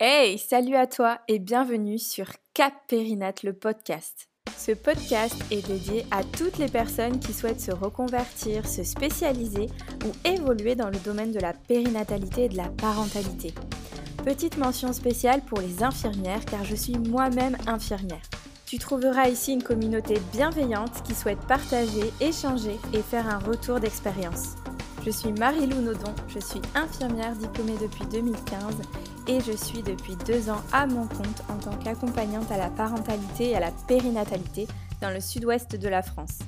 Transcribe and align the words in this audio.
Hey, 0.00 0.38
salut 0.38 0.76
à 0.76 0.86
toi 0.86 1.18
et 1.26 1.40
bienvenue 1.40 1.98
sur 1.98 2.26
Cap 2.54 2.72
Périnat, 2.86 3.32
le 3.42 3.52
podcast. 3.52 4.28
Ce 4.56 4.70
podcast 4.70 5.34
est 5.50 5.66
dédié 5.66 6.06
à 6.12 6.22
toutes 6.22 6.58
les 6.58 6.68
personnes 6.68 7.18
qui 7.18 7.32
souhaitent 7.32 7.60
se 7.60 7.72
reconvertir, 7.72 8.68
se 8.68 8.84
spécialiser 8.84 9.66
ou 10.04 10.12
évoluer 10.24 10.76
dans 10.76 10.88
le 10.88 11.00
domaine 11.00 11.32
de 11.32 11.40
la 11.40 11.52
périnatalité 11.52 12.44
et 12.44 12.48
de 12.48 12.56
la 12.56 12.68
parentalité. 12.68 13.52
Petite 14.24 14.56
mention 14.56 14.92
spéciale 14.92 15.40
pour 15.40 15.58
les 15.58 15.82
infirmières 15.82 16.44
car 16.44 16.64
je 16.64 16.76
suis 16.76 16.96
moi-même 16.96 17.56
infirmière. 17.66 18.22
Tu 18.66 18.78
trouveras 18.78 19.28
ici 19.28 19.52
une 19.54 19.64
communauté 19.64 20.20
bienveillante 20.30 21.02
qui 21.02 21.16
souhaite 21.16 21.44
partager, 21.48 22.12
échanger 22.20 22.76
et 22.94 23.02
faire 23.02 23.28
un 23.28 23.40
retour 23.40 23.80
d'expérience. 23.80 24.54
Je 25.04 25.10
suis 25.10 25.32
Marie-Lou 25.32 25.80
Nodon, 25.80 26.14
je 26.28 26.38
suis 26.38 26.60
infirmière 26.74 27.34
diplômée 27.36 27.76
depuis 27.80 28.04
2015 28.10 28.74
et 29.28 29.40
je 29.40 29.52
suis 29.52 29.82
depuis 29.82 30.16
deux 30.26 30.50
ans 30.50 30.60
à 30.72 30.86
mon 30.86 31.06
compte 31.06 31.42
en 31.48 31.56
tant 31.56 31.76
qu'accompagnante 31.76 32.50
à 32.50 32.58
la 32.58 32.68
parentalité 32.68 33.50
et 33.50 33.56
à 33.56 33.60
la 33.60 33.70
périnatalité 33.86 34.66
dans 35.00 35.10
le 35.10 35.20
sud-ouest 35.20 35.76
de 35.76 35.88
la 35.88 36.02
France. 36.02 36.40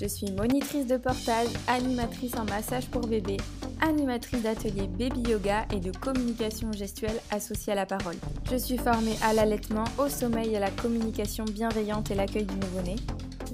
Je 0.00 0.06
suis 0.06 0.30
monitrice 0.30 0.86
de 0.86 0.96
portage, 0.96 1.48
animatrice 1.68 2.36
en 2.36 2.44
massage 2.44 2.88
pour 2.88 3.02
bébé, 3.06 3.36
animatrice 3.80 4.42
d'ateliers 4.42 4.88
baby 4.88 5.30
yoga 5.30 5.66
et 5.72 5.80
de 5.80 5.92
communication 5.96 6.72
gestuelle 6.72 7.20
associée 7.30 7.72
à 7.72 7.76
la 7.76 7.86
parole. 7.86 8.16
Je 8.50 8.56
suis 8.56 8.78
formée 8.78 9.16
à 9.22 9.32
l'allaitement, 9.32 9.84
au 9.98 10.08
sommeil, 10.08 10.56
à 10.56 10.60
la 10.60 10.70
communication 10.70 11.44
bienveillante 11.44 12.10
et 12.10 12.14
l'accueil 12.14 12.46
du 12.46 12.54
nouveau-né. 12.54 12.96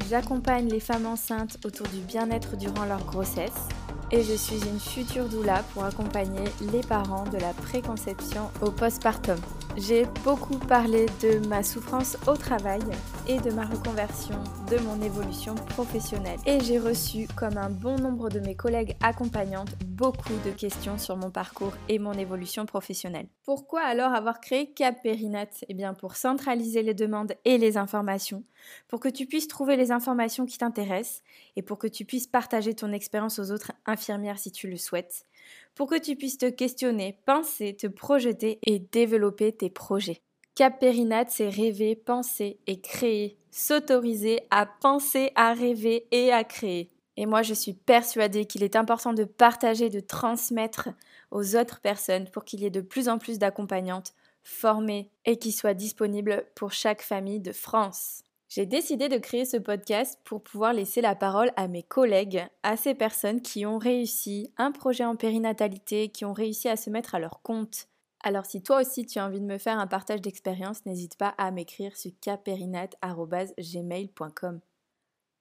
J'accompagne 0.08 0.68
les 0.68 0.80
femmes 0.80 1.06
enceintes 1.06 1.58
autour 1.64 1.86
du 1.88 2.00
bien-être 2.00 2.56
durant 2.56 2.84
leur 2.84 3.04
grossesse 3.04 3.68
et 4.10 4.22
je 4.22 4.34
suis 4.34 4.60
une 4.66 4.80
future 4.80 5.28
doula 5.28 5.62
pour 5.74 5.84
accompagner 5.84 6.44
les 6.72 6.80
parents 6.80 7.24
de 7.24 7.38
la 7.38 7.52
préconception 7.52 8.50
au 8.62 8.70
postpartum. 8.70 9.38
J'ai 9.80 10.06
beaucoup 10.24 10.58
parlé 10.58 11.06
de 11.22 11.46
ma 11.46 11.62
souffrance 11.62 12.16
au 12.26 12.36
travail 12.36 12.80
et 13.28 13.38
de 13.38 13.52
ma 13.52 13.64
reconversion, 13.64 14.34
de 14.68 14.76
mon 14.78 15.00
évolution 15.00 15.54
professionnelle. 15.54 16.40
Et 16.46 16.58
j'ai 16.58 16.80
reçu, 16.80 17.28
comme 17.36 17.56
un 17.56 17.70
bon 17.70 17.96
nombre 17.96 18.28
de 18.28 18.40
mes 18.40 18.56
collègues 18.56 18.96
accompagnantes, 19.00 19.70
beaucoup 19.84 20.32
de 20.44 20.50
questions 20.50 20.98
sur 20.98 21.16
mon 21.16 21.30
parcours 21.30 21.74
et 21.88 22.00
mon 22.00 22.14
évolution 22.14 22.66
professionnelle. 22.66 23.28
Pourquoi 23.44 23.82
alors 23.82 24.12
avoir 24.12 24.40
créé 24.40 24.72
Cap 24.72 25.00
Périnat 25.00 25.46
Eh 25.68 25.74
bien 25.74 25.94
pour 25.94 26.16
centraliser 26.16 26.82
les 26.82 26.94
demandes 26.94 27.34
et 27.44 27.56
les 27.56 27.76
informations, 27.76 28.42
pour 28.88 28.98
que 28.98 29.08
tu 29.08 29.26
puisses 29.26 29.46
trouver 29.46 29.76
les 29.76 29.92
informations 29.92 30.44
qui 30.44 30.58
t'intéressent 30.58 31.22
et 31.54 31.62
pour 31.62 31.78
que 31.78 31.86
tu 31.86 32.04
puisses 32.04 32.26
partager 32.26 32.74
ton 32.74 32.90
expérience 32.90 33.38
aux 33.38 33.52
autres 33.52 33.70
infirmières 33.86 34.40
si 34.40 34.50
tu 34.50 34.68
le 34.68 34.76
souhaites 34.76 35.27
pour 35.74 35.88
que 35.88 35.98
tu 35.98 36.16
puisses 36.16 36.38
te 36.38 36.50
questionner, 36.50 37.18
penser, 37.24 37.76
te 37.76 37.86
projeter 37.86 38.58
et 38.66 38.78
développer 38.78 39.52
tes 39.52 39.70
projets. 39.70 40.22
Cap 40.54 40.80
Périnat, 40.80 41.26
c'est 41.28 41.48
rêver, 41.48 41.94
penser 41.94 42.58
et 42.66 42.80
créer, 42.80 43.38
s'autoriser 43.50 44.40
à 44.50 44.66
penser, 44.66 45.30
à 45.36 45.52
rêver 45.54 46.08
et 46.10 46.32
à 46.32 46.42
créer. 46.42 46.90
Et 47.16 47.26
moi, 47.26 47.42
je 47.42 47.54
suis 47.54 47.74
persuadée 47.74 48.44
qu'il 48.44 48.62
est 48.62 48.76
important 48.76 49.12
de 49.12 49.24
partager, 49.24 49.88
de 49.88 50.00
transmettre 50.00 50.88
aux 51.30 51.56
autres 51.56 51.80
personnes 51.80 52.28
pour 52.30 52.44
qu'il 52.44 52.60
y 52.60 52.66
ait 52.66 52.70
de 52.70 52.80
plus 52.80 53.08
en 53.08 53.18
plus 53.18 53.38
d'accompagnantes 53.38 54.14
formées 54.42 55.10
et 55.24 55.38
qui 55.38 55.52
soient 55.52 55.74
disponibles 55.74 56.44
pour 56.54 56.72
chaque 56.72 57.02
famille 57.02 57.40
de 57.40 57.52
France. 57.52 58.22
J'ai 58.48 58.64
décidé 58.64 59.10
de 59.10 59.18
créer 59.18 59.44
ce 59.44 59.58
podcast 59.58 60.18
pour 60.24 60.42
pouvoir 60.42 60.72
laisser 60.72 61.02
la 61.02 61.14
parole 61.14 61.52
à 61.56 61.68
mes 61.68 61.82
collègues, 61.82 62.46
à 62.62 62.78
ces 62.78 62.94
personnes 62.94 63.42
qui 63.42 63.66
ont 63.66 63.76
réussi 63.76 64.54
un 64.56 64.72
projet 64.72 65.04
en 65.04 65.16
périnatalité, 65.16 66.08
qui 66.08 66.24
ont 66.24 66.32
réussi 66.32 66.66
à 66.68 66.76
se 66.76 66.88
mettre 66.88 67.14
à 67.14 67.18
leur 67.18 67.42
compte. 67.42 67.88
Alors 68.24 68.46
si 68.46 68.62
toi 68.62 68.80
aussi 68.80 69.04
tu 69.04 69.18
as 69.18 69.26
envie 69.26 69.40
de 69.40 69.44
me 69.44 69.58
faire 69.58 69.78
un 69.78 69.86
partage 69.86 70.22
d'expérience, 70.22 70.86
n'hésite 70.86 71.18
pas 71.18 71.34
à 71.36 71.50
m'écrire 71.50 71.94
sur 71.94 72.10
caperinat.gmail.com. 72.22 74.60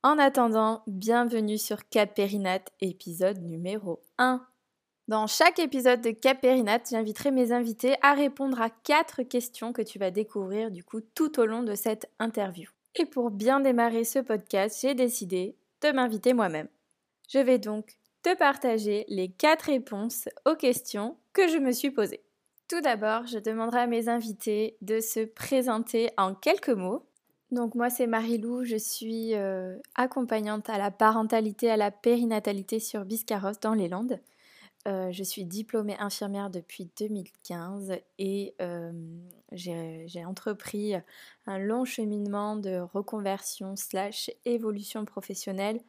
En 0.04 0.20
attendant, 0.20 0.84
bienvenue 0.86 1.58
sur 1.58 1.88
Caperinat, 1.90 2.60
épisode 2.82 3.42
numéro 3.42 4.04
1. 4.18 4.46
Dans 5.08 5.28
chaque 5.28 5.60
épisode 5.60 6.02
de 6.02 6.12
Caperinat, 6.12 6.82
j'inviterai 6.90 7.32
mes 7.32 7.54
invités 7.54 7.96
à 8.02 8.14
répondre 8.14 8.62
à 8.62 8.70
quatre 8.70 9.24
questions 9.24 9.72
que 9.72 9.82
tu 9.82 9.98
vas 9.98 10.12
découvrir 10.12 10.72
du 10.72 10.84
coup 10.84 11.00
tout 11.00 11.40
au 11.40 11.46
long 11.46 11.64
de 11.64 11.74
cette 11.74 12.12
interview. 12.20 12.70
Et 13.00 13.06
pour 13.06 13.30
bien 13.30 13.60
démarrer 13.60 14.04
ce 14.04 14.20
podcast, 14.20 14.80
j'ai 14.82 14.96
décidé 14.96 15.56
de 15.82 15.92
m'inviter 15.92 16.34
moi-même. 16.34 16.68
Je 17.30 17.38
vais 17.38 17.60
donc 17.60 17.98
te 18.24 18.36
partager 18.36 19.06
les 19.08 19.30
quatre 19.30 19.64
réponses 19.64 20.28
aux 20.46 20.56
questions 20.56 21.16
que 21.32 21.48
je 21.48 21.58
me 21.58 21.72
suis 21.72 21.92
posées. 21.92 22.24
Tout 22.68 22.82
d'abord, 22.82 23.28
je 23.28 23.38
demanderai 23.38 23.82
à 23.82 23.88
mes 23.88 24.10
invités 24.10 24.78
de 24.82 25.00
se 25.00 25.26
présenter 25.26 26.10
en 26.18 26.34
quelques 26.34 26.70
mots. 26.70 27.06
Donc 27.52 27.76
moi 27.76 27.90
c'est 27.90 28.08
Marie-Lou, 28.08 28.66
je 28.66 28.76
suis 28.76 29.36
euh, 29.36 29.78
accompagnante 29.96 30.70
à 30.70 30.78
la 30.78 30.90
parentalité, 30.90 31.70
à 31.70 31.78
la 31.78 31.92
périnatalité 31.92 32.80
sur 32.80 33.06
Biscarros 33.06 33.60
dans 33.62 33.74
les 33.74 33.88
Landes. 33.88 34.20
Euh, 34.88 35.12
je 35.12 35.24
suis 35.24 35.44
diplômée 35.44 35.98
infirmière 36.00 36.50
depuis 36.50 36.90
2015 36.98 37.94
et 38.20 38.56
euh, 38.62 38.92
j'ai 39.52 40.24
entrepris 40.26 40.94
un 41.46 41.60
long 41.60 41.84
cheminement 41.84 42.56
de 42.56 42.80
reconversion 42.94 43.76
slash 43.76 44.32
évolution 44.46 45.04
professionnelle 45.04 45.82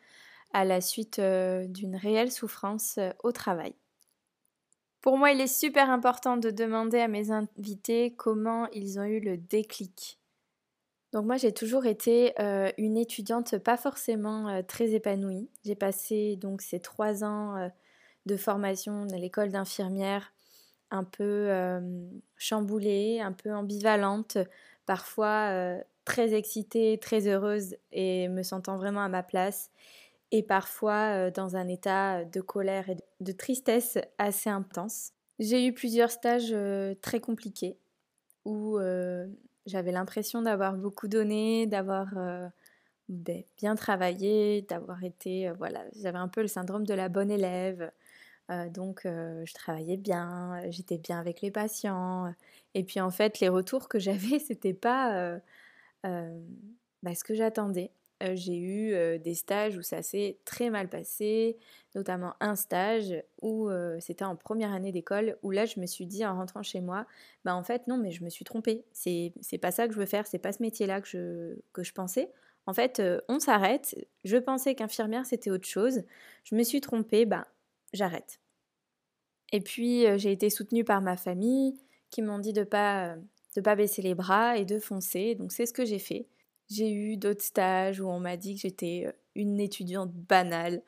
à 0.52 0.64
la 0.64 0.80
suite 0.80 1.20
euh, 1.20 1.66
d'une 1.68 1.94
réelle 1.94 2.32
souffrance 2.32 2.98
au 3.22 3.30
travail. 3.30 3.74
Pour 5.00 5.16
moi, 5.16 5.30
il 5.30 5.40
est 5.40 5.46
super 5.46 5.90
important 5.90 6.36
de 6.36 6.50
demander 6.50 6.98
à 6.98 7.06
mes 7.06 7.30
invités 7.30 8.14
comment 8.16 8.68
ils 8.72 8.98
ont 8.98 9.04
eu 9.04 9.20
le 9.20 9.36
déclic. 9.36 10.18
Donc 11.12 11.24
moi, 11.24 11.36
j'ai 11.36 11.52
toujours 11.52 11.86
été 11.86 12.34
une 12.76 12.98
étudiante 12.98 13.56
pas 13.58 13.76
forcément 13.76 14.62
très 14.64 14.90
épanouie. 14.90 15.48
J'ai 15.64 15.76
passé 15.76 16.36
donc 16.36 16.60
ces 16.60 16.80
trois 16.80 17.24
ans 17.24 17.70
de 18.28 18.36
formation 18.36 19.08
à 19.12 19.16
l'école 19.16 19.50
d'infirmière 19.50 20.32
un 20.90 21.02
peu 21.02 21.50
chamboulée, 22.36 23.20
un 23.20 23.32
peu 23.32 23.52
ambivalente, 23.52 24.38
parfois 24.86 25.76
très 26.04 26.32
excitée, 26.34 26.98
très 27.00 27.26
heureuse 27.26 27.76
et 27.92 28.28
me 28.28 28.42
sentant 28.42 28.76
vraiment 28.76 29.02
à 29.02 29.08
ma 29.08 29.22
place, 29.22 29.70
et 30.30 30.42
parfois 30.42 31.30
dans 31.30 31.56
un 31.56 31.68
état 31.68 32.24
de 32.24 32.40
colère 32.40 32.88
et 32.88 32.96
de 33.20 33.32
tristesse 33.32 33.98
assez 34.18 34.48
intense. 34.48 35.12
J'ai 35.38 35.66
eu 35.66 35.72
plusieurs 35.72 36.10
stages 36.10 36.54
très 37.02 37.20
compliqués 37.20 37.76
où 38.44 38.78
j'avais 39.66 39.92
l'impression 39.92 40.40
d'avoir 40.40 40.74
beaucoup 40.74 41.08
donné, 41.08 41.66
d'avoir 41.66 42.14
ben, 43.08 43.42
bien 43.58 43.74
travaillé, 43.74 44.62
d'avoir 44.62 45.04
été, 45.04 45.50
voilà, 45.58 45.84
j'avais 46.00 46.18
un 46.18 46.28
peu 46.28 46.40
le 46.40 46.48
syndrome 46.48 46.86
de 46.86 46.94
la 46.94 47.10
bonne 47.10 47.30
élève, 47.30 47.90
euh, 48.50 48.68
donc 48.68 49.02
je 49.04 49.54
travaillais 49.54 49.96
bien, 49.96 50.62
j'étais 50.70 50.98
bien 50.98 51.18
avec 51.18 51.40
les 51.42 51.50
patients. 51.50 52.32
Et 52.74 52.84
puis 52.84 53.00
en 53.00 53.10
fait, 53.10 53.40
les 53.40 53.48
retours 53.48 53.88
que 53.88 53.98
j'avais, 53.98 54.38
c'était 54.38 54.74
pas 54.74 55.40
bah, 56.04 57.14
ce 57.14 57.24
que 57.24 57.34
j'attendais. 57.34 57.90
j'ai 58.34 58.58
eu 58.58 59.18
des 59.18 59.34
stages 59.34 59.76
où 59.76 59.82
ça 59.82 60.02
s'est 60.02 60.38
très 60.44 60.70
mal 60.70 60.88
passé, 60.88 61.58
notamment 61.94 62.34
un 62.40 62.56
stage 62.56 63.14
où 63.42 63.68
c'était 64.00 64.24
en 64.24 64.36
première 64.36 64.72
année 64.72 64.92
d'école, 64.92 65.36
où 65.42 65.50
là 65.50 65.66
je 65.66 65.80
me 65.80 65.86
suis 65.86 66.06
dit 66.06 66.24
en 66.24 66.36
rentrant 66.36 66.62
chez 66.62 66.80
moi, 66.80 67.06
bah 67.44 67.54
en 67.54 67.62
fait 67.62 67.86
non 67.86 67.98
mais 67.98 68.10
je 68.12 68.24
me 68.24 68.30
suis 68.30 68.44
trompée, 68.44 68.84
c'est, 68.92 69.32
pas 69.60 69.70
ça 69.70 69.86
que 69.88 69.94
je 69.94 69.98
veux 69.98 70.06
faire, 70.06 70.26
c'est 70.26 70.38
pas 70.38 70.52
ce 70.52 70.62
métier-là 70.62 71.00
que 71.00 71.08
je, 71.08 71.56
que 71.72 71.82
je 71.82 71.92
pensais. 71.92 72.30
En 72.66 72.74
fait, 72.74 73.02
on 73.28 73.40
s'arrête, 73.40 73.96
je 74.24 74.36
pensais 74.36 74.74
qu'infirmière 74.74 75.24
c'était 75.26 75.50
autre 75.50 75.66
chose, 75.66 76.02
je 76.44 76.54
me 76.54 76.62
suis 76.62 76.80
trompée, 76.80 77.24
bah 77.24 77.46
j'arrête. 77.92 78.40
Et 79.52 79.60
puis 79.60 80.04
j'ai 80.18 80.32
été 80.32 80.50
soutenue 80.50 80.84
par 80.84 81.00
ma 81.00 81.16
famille 81.16 81.78
qui 82.10 82.22
m'ont 82.22 82.38
dit 82.38 82.52
de 82.52 82.64
pas 82.64 83.16
de 83.56 83.60
pas 83.60 83.76
baisser 83.76 84.02
les 84.02 84.14
bras 84.14 84.56
et 84.56 84.64
de 84.64 84.78
foncer. 84.78 85.34
Donc 85.34 85.52
c'est 85.52 85.66
ce 85.66 85.72
que 85.72 85.84
j'ai 85.84 85.98
fait. 85.98 86.26
J'ai 86.70 86.92
eu 86.92 87.16
d'autres 87.16 87.42
stages 87.42 88.00
où 88.00 88.08
on 88.08 88.20
m'a 88.20 88.36
dit 88.36 88.54
que 88.54 88.60
j'étais 88.60 89.12
une 89.34 89.58
étudiante 89.58 90.12
banale. 90.12 90.82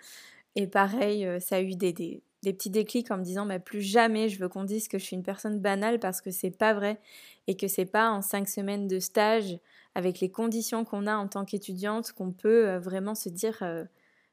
Et 0.57 0.67
pareil, 0.67 1.27
ça 1.41 1.57
a 1.57 1.63
eu 1.63 1.75
des, 1.75 1.93
des, 1.93 2.23
petits 2.43 2.71
déclics 2.71 3.11
en 3.11 3.19
me 3.19 3.25
disant 3.25 3.47
bah, 3.47 3.59
plus 3.59 3.83
jamais 3.83 4.29
je 4.29 4.39
veux 4.39 4.49
qu'on 4.49 4.65
dise 4.65 4.89
que 4.89 4.99
je 4.99 5.05
suis 5.05 5.17
une 5.17 5.23
personne 5.23 5.59
banale 5.61 5.99
parce 6.01 6.21
que 6.21 6.31
c'est 6.31 6.51
pas 6.51 6.75
vrai 6.75 7.01
et 7.47 7.57
que 7.57 7.69
c'est 7.69 7.87
pas 7.87 8.11
en 8.11 8.21
cinq 8.23 8.49
semaines 8.49 8.89
de 8.89 8.99
stage 8.99 9.59
avec 9.95 10.21
les 10.21 10.31
conditions 10.31 10.85
qu'on 10.85 11.07
a 11.07 11.17
en 11.17 11.29
tant 11.29 11.45
qu'étudiante 11.45 12.13
qu'on 12.13 12.33
peut 12.33 12.77
vraiment 12.77 13.15
se 13.15 13.29
dire 13.29 13.59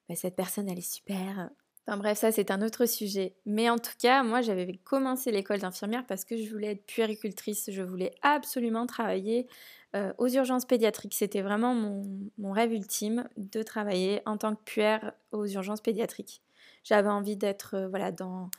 bah, 0.10 0.16
cette 0.16 0.36
personne 0.36 0.70
elle 0.70 0.80
est 0.80 0.94
super, 0.94 1.50
Enfin 1.88 1.98
bref, 1.98 2.18
ça 2.18 2.34
c'est 2.34 2.51
un 2.51 2.62
autre 2.62 2.86
sujet. 2.86 3.34
Mais 3.45 3.69
en 3.69 3.78
tout 3.78 3.94
cas, 3.98 4.22
moi 4.22 4.42
j'avais 4.42 4.74
commencé 4.84 5.31
l'école 5.31 5.60
d'infirmière 5.60 6.06
parce 6.06 6.25
que 6.25 6.36
je 6.36 6.51
voulais 6.51 6.72
être 6.72 6.86
puéricultrice. 6.86 7.69
Je 7.72 7.81
voulais 7.81 8.12
absolument 8.22 8.86
travailler 8.86 9.48
euh, 9.95 10.12
aux 10.18 10.28
urgences 10.28 10.66
pédiatriques. 10.66 11.16
C'était 11.16 11.42
vraiment 11.42 11.74
mon, 11.74 12.51
rêve 12.51 12.74
ultime 12.74 13.30
de 13.38 13.63
travailler 13.63 14.22
en 14.25 14.36
tant 14.38 14.54
que 14.54 14.62
puère 14.66 15.13
aux 15.31 15.45
urgences 15.48 15.80
pédiatriques. 15.80 16.42
J'avais 16.84 17.07
envie 17.07 17.38
d'être 17.38 17.75
euh, 17.75 17.88
voilà, 17.88 18.12
dans, 18.12 18.50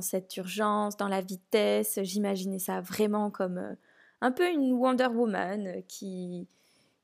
cette 0.00 0.34
urgence, 0.38 0.96
dans 0.96 1.08
la 1.08 1.20
vitesse. 1.20 1.98
J'imaginais 2.02 2.58
ça 2.58 2.80
vraiment 2.80 3.30
comme 3.30 3.58
euh, 3.58 3.74
un 4.22 4.32
peu 4.32 4.48
une 4.48 4.72
Wonder 4.72 5.08
Woman 5.08 5.82
qui, 5.86 6.48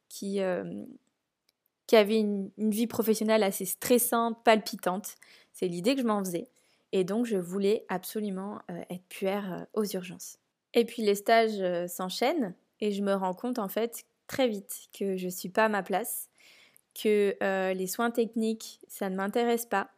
qui 0.08 0.40
avait 0.40 2.18
une, 2.18 2.50
vie 2.56 2.86
professionnelle 2.86 3.42
assez 3.42 3.66
stressante, 3.66 4.42
palpitante. 4.42 5.16
C'est 5.56 5.68
l'idée 5.68 5.94
que 5.94 6.02
je 6.02 6.06
m'en 6.06 6.22
faisais. 6.22 6.48
Et 6.92 7.02
donc, 7.02 7.24
je 7.24 7.38
voulais 7.38 7.84
absolument 7.88 8.60
être 8.90 9.04
puère 9.08 9.66
aux 9.72 9.84
urgences. 9.84 10.38
Et 10.74 10.84
puis, 10.84 11.02
les 11.02 11.14
stages 11.14 11.88
s'enchaînent 11.88 12.54
et 12.80 12.92
je 12.92 13.02
me 13.02 13.14
rends 13.14 13.34
compte 13.34 13.58
en 13.58 13.68
fait 13.68 14.04
très 14.26 14.48
vite 14.48 14.88
que 14.96 15.16
je 15.16 15.26
ne 15.26 15.30
suis 15.30 15.48
pas 15.48 15.64
à 15.64 15.68
ma 15.68 15.82
place, 15.82 16.28
que 16.94 17.36
euh, 17.42 17.72
les 17.74 17.86
soins 17.86 18.10
techniques, 18.10 18.80
ça 18.88 19.10
ne 19.10 19.16
m'intéresse 19.16 19.66
pas, 19.66 19.90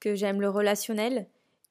que 0.00 0.14
j'aime 0.14 0.40
le 0.40 0.48
relationnel 0.48 1.26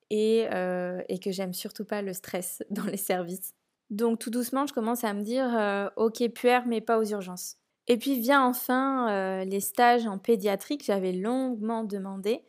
et, 0.09 0.47
euh, 0.51 1.01
que 1.21 1.31
j'aime 1.31 1.53
surtout 1.53 1.85
pas 1.85 2.01
le 2.01 2.13
stress 2.13 2.63
dans 2.69 2.85
les 2.85 2.97
services. 2.97 3.53
Donc 3.89 4.19
tout 4.19 4.29
doucement, 4.29 4.65
je 4.65 4.73
commence 4.73 5.03
à 5.03 5.13
me 5.13 5.21
dire, 5.21 5.47
euh, 5.57 5.89
ok, 5.97 6.27
puère, 6.29 6.65
mais 6.65 6.81
pas 6.81 6.97
aux 6.97 7.05
urgences. 7.05 7.57
Et 7.87 7.97
puis 7.97 8.19
vient 8.19 8.45
enfin 8.45 9.43
les 9.43 9.59
stages 9.59 10.05
en 10.05 10.17
pédiatrie 10.17 10.77
que 10.77 10.85
j'avais 10.85 11.11
longuement 11.11 11.83
demandé. 11.83 12.41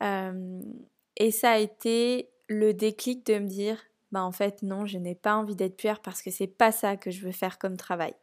Et 0.00 1.30
ça 1.30 1.52
a 1.52 1.58
été 1.58 2.30
le 2.48 2.74
déclic 2.74 3.26
de 3.26 3.38
me 3.38 3.48
dire, 3.48 3.82
bah 4.12 4.22
en 4.22 4.32
fait 4.32 4.62
non, 4.62 4.86
je 4.86 4.98
n'ai 4.98 5.14
pas 5.14 5.34
envie 5.34 5.56
d'être 5.56 5.76
puère 5.76 6.00
parce 6.00 6.22
que 6.22 6.30
c'est 6.30 6.46
pas 6.46 6.72
ça 6.72 6.96
que 6.96 7.10
je 7.10 7.24
veux 7.24 7.32
faire 7.32 7.58
comme 7.58 7.76
travail. 7.76 8.14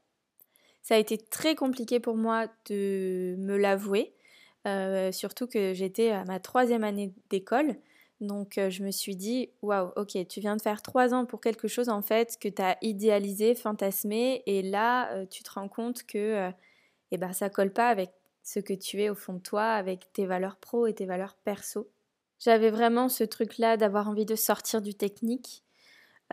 Ça 0.82 0.96
a 0.96 0.98
été 0.98 1.18
très 1.18 1.56
compliqué 1.56 2.00
pour 2.00 2.16
moi 2.16 2.48
de 2.70 3.36
me 3.38 3.58
l'avouer, 3.58 4.14
surtout 5.12 5.48
que 5.48 5.74
j'étais 5.74 6.12
à 6.12 6.26
ma 6.26 6.40
troisième 6.40 6.84
année 6.84 7.14
d'école. 7.30 7.76
Donc 8.22 8.54
je 8.56 8.84
me 8.84 8.92
suis 8.92 9.16
dit, 9.16 9.50
waouh, 9.62 9.92
ok, 9.98 10.28
tu 10.28 10.40
viens 10.40 10.56
de 10.56 10.62
faire 10.62 10.82
trois 10.82 11.14
ans 11.14 11.26
pour 11.26 11.42
quelque 11.42 11.68
chose 11.68 11.90
en 11.90 12.02
fait 12.02 12.38
que 12.40 12.48
tu 12.48 12.62
as 12.62 12.78
idéalisé, 12.82 13.56
fantasmé, 13.56 14.44
et 14.46 14.62
là 14.62 15.26
tu 15.26 15.44
te 15.44 15.52
rends 15.52 15.68
compte 15.68 16.04
que 16.04 16.50
eh 17.12 17.18
ben, 17.18 17.34
ça 17.34 17.50
colle 17.50 17.74
pas 17.74 17.90
avec 17.90 18.12
ce 18.44 18.60
que 18.60 18.74
tu 18.74 19.02
es 19.02 19.10
au 19.10 19.16
fond 19.16 19.34
de 19.34 19.40
toi, 19.40 19.72
avec 19.72 20.12
tes 20.14 20.26
valeurs 20.26 20.58
pro 20.58 20.86
et 20.86 20.94
tes 20.94 21.06
valeurs 21.06 21.36
perso. 21.44 21.90
J'avais 22.40 22.70
vraiment 22.70 23.08
ce 23.08 23.24
truc-là 23.24 23.78
d'avoir 23.78 24.10
envie 24.10 24.26
de 24.26 24.36
sortir 24.36 24.82
du 24.82 24.94
technique 24.94 25.64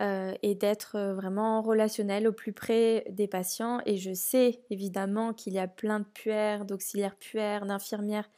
euh, 0.01 0.33
et 0.41 0.55
d'être 0.55 0.97
euh, 0.97 1.13
vraiment 1.13 1.61
relationnel 1.61 2.27
au 2.27 2.33
plus 2.33 2.53
près 2.53 3.05
des 3.09 3.27
patients. 3.27 3.79
Et 3.85 3.97
je 3.97 4.13
sais 4.13 4.61
évidemment 4.69 5.33
qu'il 5.33 5.53
y 5.53 5.59
a 5.59 5.67
plein 5.67 5.99
de 5.99 6.05
puères, 6.05 6.65
d'auxiliaires 6.65 7.15
puères, 7.15 7.65
d'infirmières 7.65 8.29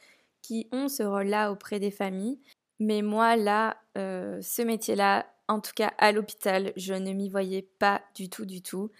qui 0.42 0.68
ont 0.72 0.88
ce 0.88 1.04
rôle-là 1.04 1.52
auprès 1.52 1.80
des 1.80 1.92
familles. 1.92 2.40
Mais 2.80 3.02
moi, 3.02 3.36
là, 3.38 3.78
euh, 3.98 4.40
ce 4.42 4.62
métier-là, 4.62 5.26
en 5.48 5.60
tout 5.60 5.72
cas 5.76 5.94
à 5.98 6.12
l'hôpital, 6.12 6.74
je 6.76 6.94
ne 6.94 7.12
m'y 7.12 7.30
voyais 7.30 7.64
pas 7.80 8.02
du 8.14 8.30
tout, 8.30 8.46
du 8.46 8.62
tout 8.62 8.92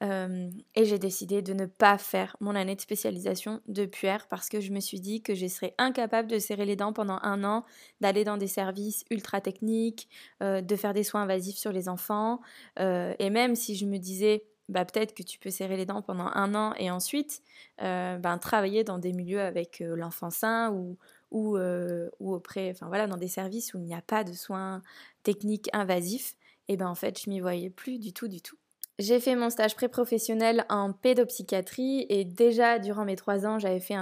et 0.00 0.84
j'ai 0.84 0.98
décidé 0.98 1.42
de 1.42 1.52
ne 1.52 1.66
pas 1.66 1.98
faire 1.98 2.36
mon 2.40 2.54
année 2.54 2.76
de 2.76 2.80
spécialisation 2.80 3.60
de 3.66 3.84
puère 3.84 4.28
parce 4.28 4.48
que 4.48 4.60
je 4.60 4.70
me 4.70 4.78
suis 4.78 5.00
dit 5.00 5.22
que 5.22 5.34
je 5.34 5.46
serais 5.48 5.74
incapable 5.76 6.28
de 6.28 6.38
serrer 6.38 6.66
les 6.66 6.76
dents 6.76 6.92
pendant 6.92 7.18
un 7.22 7.42
an, 7.42 7.64
d'aller 8.00 8.22
dans 8.22 8.36
des 8.36 8.46
services 8.46 9.04
ultra 9.10 9.40
techniques, 9.40 10.08
de 10.40 10.76
faire 10.76 10.94
des 10.94 11.02
soins 11.02 11.22
invasifs 11.22 11.56
sur 11.56 11.72
les 11.72 11.88
enfants. 11.88 12.40
et 12.78 13.30
même 13.30 13.56
si 13.56 13.74
je 13.74 13.86
me 13.86 13.98
disais, 13.98 14.44
bah, 14.68 14.84
peut-être 14.84 15.14
que 15.14 15.22
tu 15.22 15.38
peux 15.38 15.50
serrer 15.50 15.76
les 15.76 15.86
dents 15.86 16.02
pendant 16.02 16.30
un 16.34 16.54
an 16.54 16.74
et 16.76 16.90
ensuite 16.90 17.42
ben, 17.78 18.38
travailler 18.40 18.84
dans 18.84 18.98
des 18.98 19.12
milieux 19.12 19.40
avec 19.40 19.80
l'enfant 19.80 20.30
sain 20.30 20.70
ou, 20.70 20.96
ou, 21.32 21.58
ou 21.58 22.34
auprès, 22.34 22.70
enfin 22.70 22.86
voilà, 22.86 23.08
dans 23.08 23.16
des 23.16 23.28
services 23.28 23.74
où 23.74 23.78
il 23.78 23.84
n'y 23.84 23.94
a 23.94 24.02
pas 24.02 24.22
de 24.22 24.32
soins 24.32 24.82
techniques 25.24 25.68
invasifs, 25.72 26.36
et 26.68 26.76
ben 26.76 26.86
en 26.88 26.94
fait 26.94 27.20
je 27.20 27.28
m'y 27.30 27.40
voyais 27.40 27.70
plus 27.70 27.98
du 27.98 28.12
tout, 28.12 28.28
du 28.28 28.40
tout. 28.40 28.56
J'ai 28.98 29.20
fait 29.20 29.36
mon 29.36 29.48
stage 29.48 29.76
pré-professionnel 29.76 30.64
en 30.68 30.92
pédopsychiatrie 30.92 32.06
et 32.08 32.24
déjà 32.24 32.80
durant 32.80 33.04
mes 33.04 33.14
trois 33.14 33.46
ans, 33.46 33.60
j'avais 33.60 33.78
fait 33.78 33.94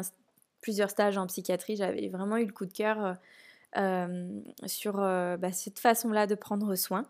plusieurs 0.62 0.88
stages 0.88 1.19
en 1.19 1.26
psychiatrie. 1.26 1.76
J'avais 1.76 2.08
vraiment 2.08 2.38
eu 2.38 2.46
le 2.46 2.52
coup 2.52 2.64
de 2.64 2.72
cœur 2.72 3.04
euh, 3.04 3.12
euh, 3.76 4.40
sur 4.64 5.00
euh, 5.00 5.37
bah, 5.37 5.52
cette 5.52 5.78
façon-là 5.78 6.26
de 6.26 6.34
prendre 6.34 6.75
soin. 6.76 7.04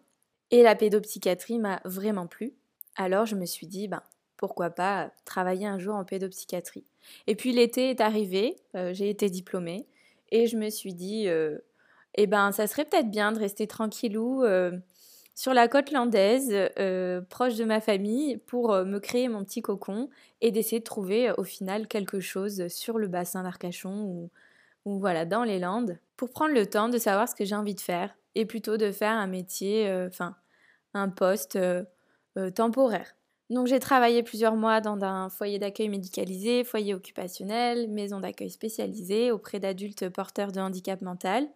Et 0.51 0.65
la 0.65 0.75
pédopsychiatrie 0.75 1.59
m'a 1.59 1.81
vraiment 1.85 2.27
plu. 2.27 2.55
Alors 2.97 3.25
je 3.25 3.37
me 3.37 3.47
suis 3.47 3.69
dit, 3.69 3.87
ben, 3.87 4.03
pourquoi 4.37 4.71
pas 4.71 5.13
travailler 5.25 5.67
un 5.67 5.79
jour 5.79 5.95
en 5.95 6.05
pédopsychiatrie. 6.05 6.85
Et 7.29 7.37
puis 7.37 7.53
l'été 7.53 7.91
est 7.91 8.01
arrivé, 8.01 8.57
j'ai 8.75 9.11
été 9.11 9.31
diplômée 9.31 9.87
et 10.31 10.47
je 10.47 10.57
me 10.57 10.71
suis 10.71 10.93
dit, 10.93 11.29
eh 12.15 12.27
ben, 12.27 12.53
ça 12.53 12.67
serait 12.67 12.85
peut-être 12.85 13.11
bien 13.11 13.33
de 13.33 13.39
rester 13.39 13.67
tranquillou 13.67 14.45
sur 15.37 15.53
la 15.53 15.69
côte 15.69 15.93
landaise, 15.93 16.51
euh, 16.79 17.21
proche 17.21 17.57
de 17.57 17.65
ma 17.65 17.83
famille, 17.83 18.39
pour 18.39 18.73
euh, 18.73 18.85
me 18.87 18.99
créer 18.99 19.29
mon 19.29 19.45
petit 19.45 19.61
cocon 19.61 20.09
et 20.41 20.51
d'essayer 20.51 20.79
de 20.79 20.85
trouver 20.85 21.29
euh, 21.29 21.35
au 21.37 21.45
final 21.45 21.87
quelque 21.89 22.21
chose 22.21 22.69
sur 22.69 22.97
le 22.97 23.07
bassin 23.07 23.43
d'Arcachon 23.43 24.31
ou, 24.87 24.99
voilà, 24.99 25.27
dans 25.27 25.45
les 25.45 25.59
Landes, 25.59 25.99
pour 26.17 26.31
prendre 26.31 26.55
le 26.55 26.65
temps 26.65 26.89
de 26.89 26.97
savoir 26.97 27.29
ce 27.29 27.35
que 27.35 27.45
j'ai 27.45 27.55
envie 27.55 27.75
de 27.75 27.81
faire 27.81 28.17
et 28.35 28.47
plutôt 28.47 28.79
de 28.79 28.91
faire 28.91 29.13
un 29.13 29.27
métier, 29.27 29.93
enfin, 30.07 30.37
un 30.95 31.09
poste 31.09 31.59
temporaire. 32.55 33.17
Donc 33.51 33.67
j'ai 33.67 33.81
travaillé 33.81 34.23
plusieurs 34.23 34.55
mois 34.55 34.81
dans 34.81 35.03
un 35.03 35.29
foyer 35.29 35.59
d'accueil 35.59 35.89
médicalisé, 35.89 36.63
foyer 36.63 36.95
occupationnel, 36.95 37.89
maison 37.89 38.21
d'accueil 38.21 38.51
spécialisée 38.51 39.33
auprès 39.33 39.59
d'adultes 39.59 40.09
porteurs 40.09 40.53
de 40.53 40.61
handicap 40.61 41.03
mental. 41.03 41.49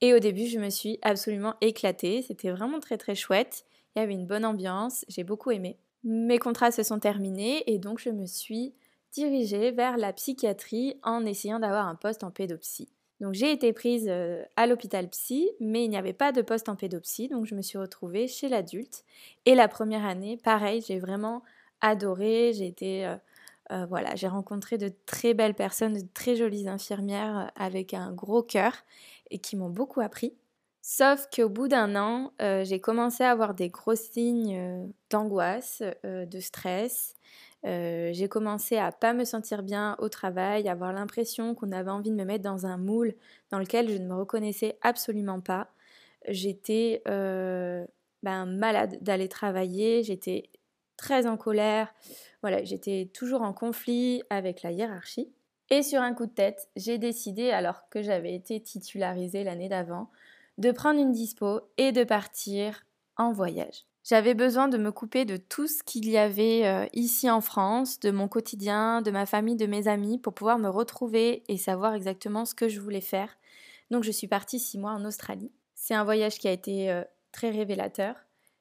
Et 0.00 0.14
au 0.14 0.18
début, 0.18 0.46
je 0.46 0.58
me 0.58 0.70
suis 0.70 0.98
absolument 1.02 1.54
éclatée. 1.60 2.22
C'était 2.22 2.50
vraiment 2.50 2.80
très 2.80 2.98
très 2.98 3.14
chouette. 3.14 3.64
Il 3.94 4.00
y 4.00 4.02
avait 4.02 4.12
une 4.12 4.26
bonne 4.26 4.44
ambiance. 4.44 5.04
J'ai 5.08 5.24
beaucoup 5.24 5.50
aimé. 5.50 5.78
Mes 6.04 6.38
contrats 6.38 6.70
se 6.70 6.82
sont 6.82 7.00
terminés 7.00 7.64
et 7.66 7.78
donc 7.78 7.98
je 7.98 8.10
me 8.10 8.26
suis 8.26 8.74
dirigée 9.12 9.70
vers 9.70 9.96
la 9.96 10.12
psychiatrie 10.12 10.94
en 11.02 11.24
essayant 11.24 11.58
d'avoir 11.58 11.88
un 11.88 11.94
poste 11.94 12.22
en 12.22 12.30
pédopsie. 12.30 12.88
Donc 13.20 13.32
j'ai 13.32 13.50
été 13.50 13.72
prise 13.72 14.06
euh, 14.08 14.44
à 14.56 14.66
l'hôpital 14.66 15.08
psy, 15.08 15.48
mais 15.58 15.84
il 15.84 15.88
n'y 15.88 15.96
avait 15.96 16.12
pas 16.12 16.32
de 16.32 16.42
poste 16.42 16.68
en 16.68 16.76
pédopsie, 16.76 17.28
donc 17.28 17.46
je 17.46 17.54
me 17.54 17.62
suis 17.62 17.78
retrouvée 17.78 18.28
chez 18.28 18.48
l'adulte. 18.48 19.04
Et 19.46 19.54
la 19.54 19.68
première 19.68 20.04
année, 20.04 20.36
pareil, 20.36 20.84
j'ai 20.86 20.98
vraiment 20.98 21.42
adoré. 21.80 22.52
J'ai 22.52 22.66
été, 22.66 23.06
euh, 23.06 23.16
euh, 23.72 23.86
voilà, 23.86 24.14
j'ai 24.16 24.28
rencontré 24.28 24.76
de 24.76 24.92
très 25.06 25.32
belles 25.32 25.54
personnes, 25.54 25.94
de 25.94 26.06
très 26.12 26.36
jolies 26.36 26.68
infirmières 26.68 27.50
avec 27.56 27.94
un 27.94 28.12
gros 28.12 28.42
cœur 28.42 28.74
et 29.30 29.38
qui 29.38 29.56
m'ont 29.56 29.70
beaucoup 29.70 30.00
appris. 30.00 30.34
Sauf 30.88 31.26
qu'au 31.34 31.48
bout 31.48 31.66
d'un 31.66 31.96
an, 31.96 32.32
euh, 32.40 32.62
j'ai 32.62 32.78
commencé 32.78 33.24
à 33.24 33.32
avoir 33.32 33.54
des 33.54 33.70
gros 33.70 33.96
signes 33.96 34.56
euh, 34.56 34.86
d'angoisse, 35.10 35.82
euh, 36.04 36.26
de 36.26 36.38
stress. 36.38 37.14
j'ai 37.64 38.28
commencé 38.30 38.76
à 38.76 38.92
pas 38.92 39.12
me 39.12 39.24
sentir 39.24 39.64
bien 39.64 39.96
au 39.98 40.08
travail, 40.08 40.68
à 40.68 40.72
avoir 40.72 40.92
l'impression 40.92 41.56
qu'on 41.56 41.72
avait 41.72 41.90
envie 41.90 42.12
de 42.12 42.14
me 42.14 42.24
mettre 42.24 42.44
dans 42.44 42.66
un 42.66 42.76
moule 42.76 43.16
dans 43.50 43.58
lequel 43.58 43.90
je 43.90 43.96
ne 43.96 44.06
me 44.06 44.14
reconnaissais 44.14 44.78
absolument 44.80 45.40
pas. 45.40 45.72
J'étais 46.28 47.02
ben, 47.06 48.46
malade 48.46 48.98
d'aller 49.00 49.28
travailler, 49.28 50.04
j'étais 50.04 50.50
très 50.96 51.26
en 51.26 51.36
colère, 51.36 51.92
voilà, 52.42 52.62
j'étais 52.62 53.10
toujours 53.12 53.42
en 53.42 53.52
conflit 53.52 54.22
avec 54.30 54.62
la 54.62 54.70
hiérarchie. 54.70 55.32
Et 55.70 55.82
sur 55.82 56.00
un 56.00 56.14
coup 56.14 56.26
de 56.26 56.32
tête, 56.32 56.68
j'ai 56.76 56.98
décidé, 56.98 57.50
alors 57.50 57.88
que 57.88 58.02
j'avais 58.02 58.34
été 58.34 58.60
titularisée 58.60 59.44
l'année 59.44 59.68
d'avant, 59.68 60.10
de 60.58 60.70
prendre 60.70 61.00
une 61.00 61.12
dispo 61.12 61.60
et 61.76 61.92
de 61.92 62.04
partir 62.04 62.84
en 63.16 63.32
voyage. 63.32 63.84
J'avais 64.04 64.34
besoin 64.34 64.68
de 64.68 64.78
me 64.78 64.92
couper 64.92 65.24
de 65.24 65.36
tout 65.36 65.66
ce 65.66 65.82
qu'il 65.82 66.08
y 66.08 66.16
avait 66.16 66.64
euh, 66.64 66.86
ici 66.92 67.28
en 67.28 67.40
France, 67.40 67.98
de 67.98 68.12
mon 68.12 68.28
quotidien, 68.28 69.02
de 69.02 69.10
ma 69.10 69.26
famille, 69.26 69.56
de 69.56 69.66
mes 69.66 69.88
amis, 69.88 70.18
pour 70.18 70.32
pouvoir 70.32 70.58
me 70.58 70.68
retrouver 70.68 71.42
et 71.48 71.56
savoir 71.56 71.94
exactement 71.94 72.44
ce 72.44 72.54
que 72.54 72.68
je 72.68 72.80
voulais 72.80 73.00
faire. 73.00 73.36
Donc 73.90 74.04
je 74.04 74.12
suis 74.12 74.28
partie 74.28 74.60
six 74.60 74.78
mois 74.78 74.92
en 74.92 75.04
Australie. 75.04 75.50
C'est 75.74 75.94
un 75.94 76.04
voyage 76.04 76.38
qui 76.38 76.46
a 76.46 76.52
été 76.52 76.88
euh, 76.90 77.02
très 77.32 77.50
révélateur. 77.50 78.14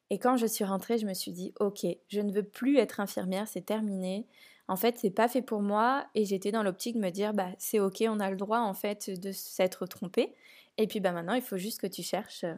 Et 0.10 0.20
quand 0.20 0.38
je 0.38 0.46
suis 0.46 0.64
rentrée, 0.64 0.98
je 0.98 1.06
me 1.06 1.14
suis 1.14 1.32
dit, 1.32 1.54
ok, 1.60 1.86
je 2.10 2.22
ne 2.22 2.32
veux 2.32 2.44
plus 2.44 2.78
être 2.78 3.00
infirmière, 3.00 3.48
c'est 3.48 3.66
terminé 3.66 4.28
en 4.68 4.76
fait, 4.76 4.98
c'est 4.98 5.12
pas 5.12 5.28
fait 5.28 5.44
pour 5.44 5.62
moi 5.62 6.08
et 6.16 6.26
j'étais 6.26 6.52
dans 6.52 6.64
l'optique 6.64 6.96
de 6.96 7.02
me 7.02 7.12
dire 7.12 7.34
bah 7.34 7.50
c'est 7.60 7.80
OK, 7.80 8.04
on 8.08 8.20
a 8.20 8.32
le 8.32 8.36
droit 8.36 8.60
en 8.60 8.74
fait 8.74 9.12
de 9.12 9.32
s'être 9.32 9.86
trompé 9.86 10.34
et 10.78 10.88
puis 10.88 11.00
bah 11.00 11.12
maintenant, 11.12 11.34
il 11.34 11.42
faut 11.42 11.58
juste 11.58 11.80
que 11.80 11.88
tu 11.88 12.02
cherches 12.02 12.44
euh, 12.44 12.56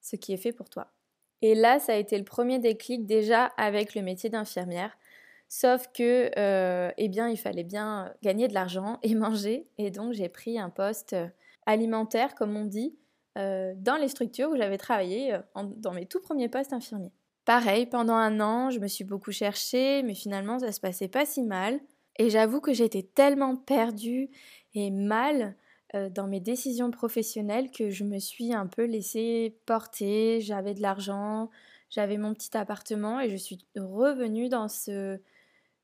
ce 0.00 0.16
qui 0.16 0.32
est 0.32 0.38
fait 0.38 0.52
pour 0.52 0.70
toi. 0.70 0.88
Et 1.42 1.54
là, 1.54 1.78
ça 1.78 1.92
a 1.92 1.96
été 1.96 2.16
le 2.16 2.24
premier 2.24 2.58
déclic 2.58 3.06
déjà 3.06 3.46
avec 3.56 3.94
le 3.94 4.02
métier 4.02 4.30
d'infirmière. 4.30 4.96
Sauf 5.48 5.88
que, 5.92 6.30
euh, 6.38 6.90
eh 6.96 7.08
bien, 7.08 7.28
il 7.28 7.36
fallait 7.36 7.64
bien 7.64 8.12
gagner 8.22 8.48
de 8.48 8.54
l'argent 8.54 8.98
et 9.02 9.14
manger. 9.16 9.66
Et 9.76 9.90
donc, 9.90 10.12
j'ai 10.12 10.28
pris 10.28 10.58
un 10.58 10.70
poste 10.70 11.12
euh, 11.12 11.26
alimentaire, 11.66 12.34
comme 12.34 12.56
on 12.56 12.64
dit, 12.64 12.96
dans 13.36 13.98
les 14.00 14.08
structures 14.08 14.50
où 14.50 14.56
j'avais 14.56 14.78
travaillé 14.78 15.38
dans 15.76 15.92
mes 15.92 16.06
tout 16.06 16.20
premiers 16.20 16.48
postes 16.48 16.72
infirmiers. 16.72 17.12
Pareil, 17.44 17.86
pendant 17.86 18.14
un 18.14 18.40
an, 18.40 18.70
je 18.70 18.78
me 18.78 18.86
suis 18.86 19.04
beaucoup 19.04 19.32
cherchée, 19.32 20.02
mais 20.02 20.14
finalement, 20.14 20.58
ça 20.58 20.70
se 20.70 20.80
passait 20.80 21.08
pas 21.08 21.26
si 21.26 21.42
mal. 21.42 21.80
Et 22.18 22.30
j'avoue 22.30 22.60
que 22.60 22.72
j'étais 22.72 23.02
tellement 23.02 23.56
perdue 23.56 24.30
et 24.74 24.90
mal 24.90 25.56
dans 26.10 26.26
mes 26.26 26.40
décisions 26.40 26.90
professionnelles 26.90 27.70
que 27.70 27.90
je 27.90 28.04
me 28.04 28.18
suis 28.18 28.54
un 28.54 28.66
peu 28.66 28.84
laissée 28.84 29.58
porter. 29.66 30.40
J'avais 30.40 30.74
de 30.74 30.82
l'argent, 30.82 31.50
j'avais 31.90 32.16
mon 32.16 32.32
petit 32.32 32.56
appartement 32.56 33.20
et 33.20 33.28
je 33.28 33.36
suis 33.36 33.58
revenue 33.76 34.48
dans 34.48 34.68
ce, 34.68 35.18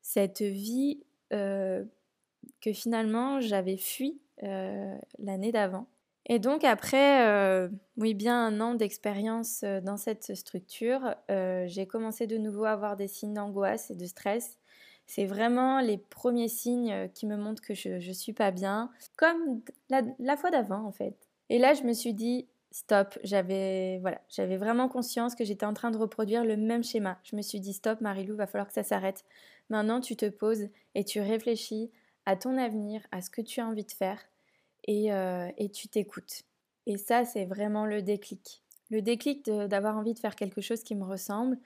cette 0.01 0.41
vie 0.41 1.03
que 1.29 2.73
finalement 2.73 3.41
j'avais 3.41 3.77
fui 3.77 4.19
l'année 4.41 5.51
d'avant. 5.51 5.87
Et 6.31 6.37
donc 6.37 6.63
après, 6.63 7.27
euh, 7.27 7.69
oui, 7.97 8.13
bien 8.13 8.45
un 8.45 8.61
an 8.61 8.75
d'expérience 8.75 9.61
euh, 9.63 9.81
dans 9.81 9.97
cette 9.97 10.35
structure, 10.35 11.15
euh, 11.31 11.65
j'ai 11.67 11.87
commencé 11.87 12.27
de 12.27 12.37
nouveau 12.37 12.65
à 12.65 12.69
avoir 12.69 12.95
des 12.95 13.07
signes 13.07 13.33
d'angoisse 13.33 13.89
et 13.89 13.95
de 13.95 14.05
stress. 14.05 14.59
C'est 15.07 15.25
vraiment 15.25 15.79
les 15.79 15.97
premiers 15.97 16.47
signes 16.47 17.09
qui 17.15 17.25
me 17.25 17.35
montrent 17.35 17.63
que 17.63 17.73
je 17.73 17.89
ne 17.89 18.13
suis 18.13 18.33
pas 18.33 18.51
bien, 18.51 18.91
comme 19.17 19.61
la, 19.89 20.37
fois 20.37 20.51
d'avant 20.51 20.85
en 20.85 20.91
fait. 20.91 21.17
Et 21.49 21.57
là, 21.57 21.73
je 21.73 21.81
me 21.81 21.93
suis 21.93 22.13
dit, 22.13 22.47
stop, 22.69 23.17
j'avais 23.23 23.97
voilà, 23.97 24.21
vraiment 24.55 24.87
conscience 24.87 25.33
que 25.33 25.43
j'étais 25.43 25.65
en 25.65 25.73
train 25.73 25.89
de 25.89 25.97
reproduire 25.97 26.45
le 26.45 26.57
même 26.57 26.83
schéma. 26.83 27.17
Je 27.23 27.35
me 27.35 27.41
suis 27.41 27.59
dit, 27.59 27.73
stop, 27.73 28.01
Marilou, 28.01 28.35
va 28.35 28.45
falloir 28.45 28.67
que 28.67 28.73
ça 28.73 28.83
s'arrête. 28.83 29.25
Maintenant, 29.71 29.99
tu 29.99 30.15
te 30.15 30.29
poses 30.29 30.67
et 30.93 31.03
tu 31.03 31.21
réfléchis 31.21 31.89
à 32.27 32.35
ton 32.35 32.55
avenir, 32.59 33.01
à 33.11 33.21
ce 33.21 33.31
que 33.31 33.41
tu 33.41 33.61
as 33.61 33.65
envie 33.65 33.85
de 33.85 33.91
faire 33.91 34.28
euh, 34.89 35.51
et, 35.57 35.69
tu 35.69 35.87
t'écoutes. 35.87 36.43
Et 36.85 36.97
ça, 36.97 37.25
c'est 37.25 37.45
vraiment 37.45 37.85
le 37.85 38.01
déclic. 38.01 38.63
Le 38.89 39.01
déclic 39.01 39.45
d'avoir 39.45 39.97
envie 39.97 40.13
de 40.13 40.19
faire 40.19 40.35
quelque 40.35 40.61
chose 40.61 40.83
qui 40.83 40.95
me 40.95 41.03
ressemble, 41.03 41.57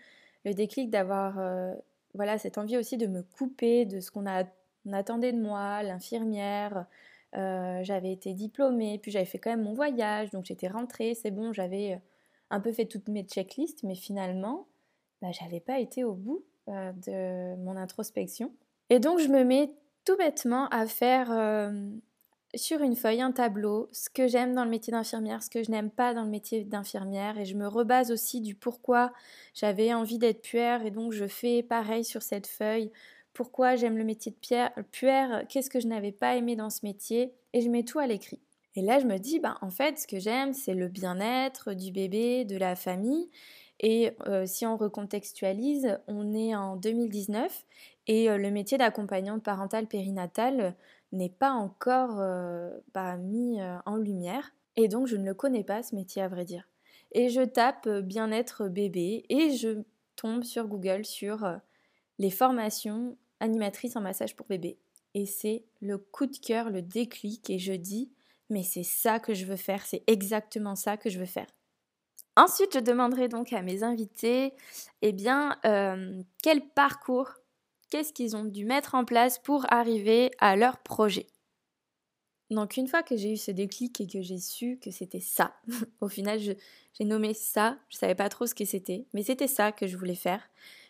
le 0.44 0.54
déclic 0.54 0.90
d'avoir 0.90 1.40
euh, 1.40 1.74
voilà, 2.14 2.38
cette 2.38 2.58
envie 2.58 2.78
aussi 2.78 2.98
de 2.98 3.08
me 3.08 3.24
couper 3.24 3.86
de 3.86 4.02
ce 4.02 4.12
qu'on 4.12 4.26
attendait 4.92 5.32
de 5.32 5.42
moi, 5.42 5.84
l'infirmière. 5.84 6.86
Euh, 7.36 7.80
j'avais 7.84 8.12
été 8.12 8.34
diplômée, 8.34 9.00
puis 9.02 9.12
j'avais 9.12 9.26
fait 9.26 9.40
quand 9.40 9.52
même 9.52 9.64
mon 9.64 9.74
voyage, 9.74 10.30
donc 10.32 10.46
j'étais 10.46 10.68
rentrée, 10.68 11.16
c'est 11.16 11.32
bon, 11.32 11.54
j'avais 11.54 12.00
un 12.50 12.60
peu 12.60 12.74
fait 12.74 12.86
toutes 12.86 13.08
mes 13.08 13.24
checklists, 13.24 13.84
mais 13.84 13.96
finalement, 13.96 14.68
bah, 15.22 15.32
j'avais 15.32 15.62
pas 15.62 15.80
été 15.80 16.04
au 16.04 16.14
bout 16.14 16.44
de 16.68 17.56
mon 17.56 17.76
introspection. 17.78 18.54
Et 18.90 19.00
donc 19.00 19.20
je 19.20 19.30
me 19.30 19.44
mets 19.44 19.72
tout 20.06 20.16
bêtement 20.18 20.68
à 20.68 20.86
faire 20.86 21.32
sur 22.56 22.82
une 22.82 22.96
feuille 22.96 23.22
un 23.22 23.32
tableau, 23.32 23.90
ce 23.92 24.10
que 24.10 24.28
j'aime 24.28 24.54
dans 24.54 24.64
le 24.64 24.70
métier 24.70 24.92
d'infirmière, 24.92 25.42
ce 25.42 25.50
que 25.50 25.64
je 25.64 25.72
n'aime 25.72 25.90
pas 25.90 26.14
dans 26.14 26.24
le 26.24 26.30
métier 26.30 26.64
d'infirmière, 26.64 27.38
et 27.38 27.46
je 27.46 27.56
me 27.56 27.68
rebase 27.68 28.12
aussi 28.12 28.42
du 28.42 28.56
pourquoi 28.56 29.12
j'avais 29.54 29.94
envie 29.94 30.20
d'être 30.20 30.42
puère, 30.42 30.86
et 30.86 30.92
donc 30.92 31.14
je 31.14 31.26
fais 31.26 31.64
pareil 31.64 32.04
sur 32.04 32.22
cette 32.22 32.48
feuille, 32.48 32.92
pourquoi 33.34 33.76
j'aime 33.76 33.98
le 33.98 34.04
métier 34.04 34.32
de 34.32 34.82
puère, 34.84 35.44
qu'est-ce 35.50 35.70
que 35.70 35.80
je 35.80 35.88
n'avais 35.88 36.12
pas 36.12 36.36
aimé 36.36 36.56
dans 36.56 36.70
ce 36.70 36.82
métier, 36.84 37.34
et 37.54 37.62
je 37.62 37.70
mets 37.70 37.84
tout 37.84 38.00
à 38.00 38.08
l'écrit. 38.08 38.40
Et 38.76 38.82
là, 38.82 39.00
je 39.00 39.06
me 39.06 39.18
dis, 39.18 39.40
bah, 39.40 39.58
en 39.62 39.70
fait, 39.70 40.00
ce 40.00 40.08
que 40.08 40.20
j'aime, 40.20 40.54
c'est 40.54 40.74
le 40.74 40.88
bien-être 40.88 41.74
du 41.74 41.92
bébé, 41.92 42.44
de 42.44 42.58
la 42.58 42.76
famille. 42.76 43.30
Et 43.80 44.12
euh, 44.28 44.46
si 44.46 44.66
on 44.66 44.78
recontextualise, 44.78 46.00
on 46.08 46.34
est 46.34 46.56
en 46.56 46.76
2019 46.76 47.66
et 48.08 48.30
euh, 48.30 48.38
le 48.38 48.50
métier 48.50 48.78
d'accompagnante 48.78 49.44
parentale 49.44 49.88
périnatale 49.88 50.76
n'est 51.14 51.30
pas 51.30 51.52
encore 51.52 52.20
euh, 52.20 52.72
bah, 52.94 53.16
mis 53.18 53.62
euh, 53.62 53.78
en 53.86 53.96
lumière. 53.96 54.52
Et 54.76 54.88
donc 54.88 55.08
je 55.08 55.16
ne 55.16 55.26
le 55.26 55.34
connais 55.34 55.64
pas 55.64 55.84
ce 55.84 55.96
métier 55.96 56.22
à 56.22 56.28
vrai 56.28 56.44
dire. 56.44 56.68
Et 57.12 57.30
je 57.30 57.42
tape 57.42 57.88
euh, 57.88 58.02
bien-être 58.02 58.68
bébé 58.68 59.26
et 59.30 59.52
je 59.56 59.84
tombe 60.16 60.44
sur 60.44 60.68
Google 60.68 61.06
sur 61.06 61.60
les 62.20 62.30
formations 62.30 63.18
animatrices 63.40 63.96
en 63.96 64.02
massage 64.02 64.36
pour 64.36 64.48
bébé. 64.48 64.78
Et 65.14 65.26
c'est 65.26 65.64
le 65.82 65.98
coup 65.98 66.26
de 66.26 66.38
cœur, 66.38 66.70
le 66.70 66.82
déclic 66.82 67.50
et 67.50 67.60
je 67.60 67.74
dis 67.74 68.12
mais 68.50 68.64
c'est 68.64 68.84
ça 68.84 69.20
que 69.20 69.34
je 69.34 69.46
veux 69.46 69.56
faire, 69.56 69.86
c'est 69.86 70.04
exactement 70.06 70.76
ça 70.76 70.98
que 70.98 71.10
je 71.10 71.18
veux 71.18 71.26
faire. 71.26 71.48
Ensuite, 72.36 72.74
je 72.74 72.80
demanderai 72.80 73.28
donc 73.28 73.54
à 73.54 73.62
mes 73.62 73.84
invités, 73.84 74.54
eh 75.02 75.12
bien, 75.12 75.58
quel 76.44 76.62
parcours 76.76 77.32
qu'est-ce 77.94 78.12
qu'ils 78.12 78.36
ont 78.36 78.44
dû 78.44 78.66
mettre 78.66 78.96
en 78.96 79.06
place 79.06 79.38
pour 79.38 79.72
arriver 79.72 80.32
à 80.40 80.56
leur 80.56 80.80
projet. 80.80 81.28
Donc 82.50 82.76
une 82.76 82.88
fois 82.88 83.04
que 83.04 83.16
j'ai 83.16 83.34
eu 83.34 83.38
ce 83.38 83.52
déclic 83.52 84.02
et 84.02 84.08
que 84.08 84.24
j'ai 84.24 84.40
su 84.40 84.80
que 84.82 84.90
c'était 84.90 85.20
ça, 85.20 85.54
au 86.02 86.08
final 86.08 86.40
j'ai 86.40 87.06
nommé 87.06 87.36
ça, 87.36 87.78
je 87.90 87.98
savais 87.98 88.16
pas 88.16 88.30
trop 88.30 88.48
ce 88.48 88.56
que 88.56 88.66
c'était, 88.66 89.06
mais 89.14 89.22
c'était 89.22 89.46
ça 89.46 89.72
que 89.72 89.86
je 89.86 89.96
voulais 89.96 90.16
faire. 90.16 90.42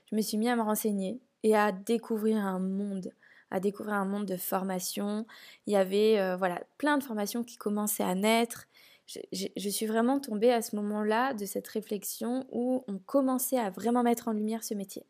Je 0.09 0.15
me 0.15 0.21
suis 0.21 0.37
mis 0.37 0.47
à 0.47 0.55
me 0.55 0.61
renseigner 0.61 1.19
et 1.43 1.57
à 1.57 1.73
découvrir 1.73 2.37
un 2.37 2.59
monde, 2.59 3.11
à 3.51 3.59
découvrir 3.59 3.95
un 3.95 4.05
monde 4.05 4.25
de 4.25 4.37
formation. 4.37 5.25
Il 5.67 5.73
y 5.73 5.75
avait 5.75 6.21
euh, 6.21 6.37
voilà 6.37 6.63
plein 6.77 6.97
de 6.97 7.03
formations 7.03 7.43
qui 7.43 7.57
commençaient 7.57 8.03
à 8.03 8.15
naître. 8.15 8.69
je 9.33 9.69
suis 9.69 9.87
vraiment 9.87 10.21
tombée 10.21 10.53
à 10.53 10.61
ce 10.61 10.77
moment-là 10.77 11.33
de 11.33 11.43
cette 11.43 11.67
réflexion 11.67 12.47
où 12.49 12.85
on 12.87 12.97
commençait 12.97 13.59
à 13.59 13.71
vraiment 13.71 14.03
mettre 14.03 14.29
en 14.29 14.31
lumière 14.31 14.63
ce 14.63 14.73
métier. 14.73 15.05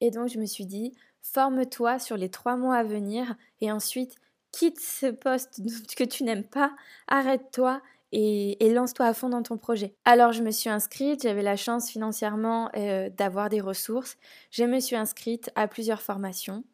Et 0.00 0.10
donc 0.10 0.28
je 0.28 0.38
me 0.38 0.46
suis 0.46 0.66
dit, 0.66 0.94
forme-toi 1.22 1.98
sur 1.98 2.16
les 2.16 2.30
trois 2.30 2.56
mois 2.56 2.76
à 2.76 2.84
venir 2.84 3.36
et 3.60 3.70
ensuite 3.70 4.16
quitte 4.52 4.80
ce 4.80 5.06
poste 5.06 5.60
que 5.96 6.04
tu 6.04 6.24
n'aimes 6.24 6.44
pas, 6.44 6.74
arrête-toi 7.06 7.80
et, 8.12 8.56
lance-toi 8.72 9.06
à 9.06 9.12
fond 9.12 9.28
dans 9.28 9.42
ton 9.42 9.58
projet. 9.58 9.94
Alors 10.04 10.32
je 10.32 10.42
me 10.42 10.50
suis 10.50 10.70
inscrite, 10.70 11.22
j'avais 11.22 11.42
la 11.42 11.56
chance 11.56 11.90
financièrement 11.90 12.70
euh, 12.76 13.10
d'avoir 13.10 13.48
des 13.50 13.60
ressources, 13.60 14.16
je 14.50 14.64
me 14.64 14.80
suis 14.80 14.96
inscrite 14.96 15.50
à 15.54 15.68
plusieurs 15.68 16.00
formations 16.00 16.64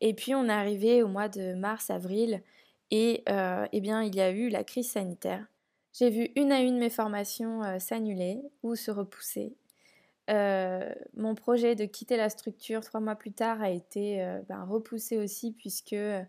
et 0.00 0.14
puis 0.14 0.34
on 0.34 0.44
est 0.44 0.52
arrivé 0.52 1.02
au 1.02 1.08
mois 1.08 1.28
de 1.28 1.54
mars-avril 1.54 2.42
et 2.90 3.24
euh, 3.28 3.66
eh 3.72 3.80
bien 3.80 4.02
il 4.02 4.14
y 4.14 4.20
a 4.20 4.30
eu 4.30 4.48
la 4.48 4.64
crise 4.64 4.90
sanitaire. 4.90 5.46
J'ai 5.92 6.10
vu 6.10 6.30
une 6.36 6.52
à 6.52 6.60
une 6.60 6.78
mes 6.78 6.90
formations 6.90 7.64
euh, 7.64 7.78
s'annuler 7.78 8.42
ou 8.62 8.76
se 8.76 8.90
repousser 8.90 9.56
euh, 10.28 10.92
mon 11.16 11.34
projet 11.34 11.74
de 11.76 11.84
quitter 11.84 12.16
la 12.16 12.28
structure 12.28 12.80
trois 12.84 13.00
mois 13.00 13.14
plus 13.14 13.32
tard 13.32 13.62
a 13.62 13.70
été 13.70 14.22
euh, 14.22 14.40
ben, 14.48 14.64
repoussé 14.64 15.18
aussi 15.18 15.52
puisque 15.52 15.92
euh, 15.92 16.24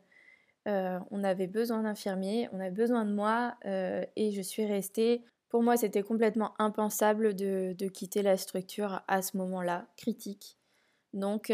on 0.65 1.23
avait 1.23 1.47
besoin 1.47 1.81
d'infirmiers, 1.81 2.47
on 2.51 2.59
avait 2.59 2.71
besoin 2.71 3.05
de 3.05 3.13
moi 3.13 3.55
et 3.63 4.31
je 4.31 4.41
suis 4.41 4.65
restée. 4.65 5.23
Pour 5.49 5.63
moi, 5.63 5.77
c'était 5.77 6.03
complètement 6.03 6.53
impensable 6.59 7.33
de, 7.33 7.87
quitter 7.87 8.21
la 8.21 8.35
structure 8.35 9.01
à 9.07 9.21
ce 9.21 9.37
moment-là, 9.37 9.87
critique. 9.95 10.57
Donc, 11.13 11.53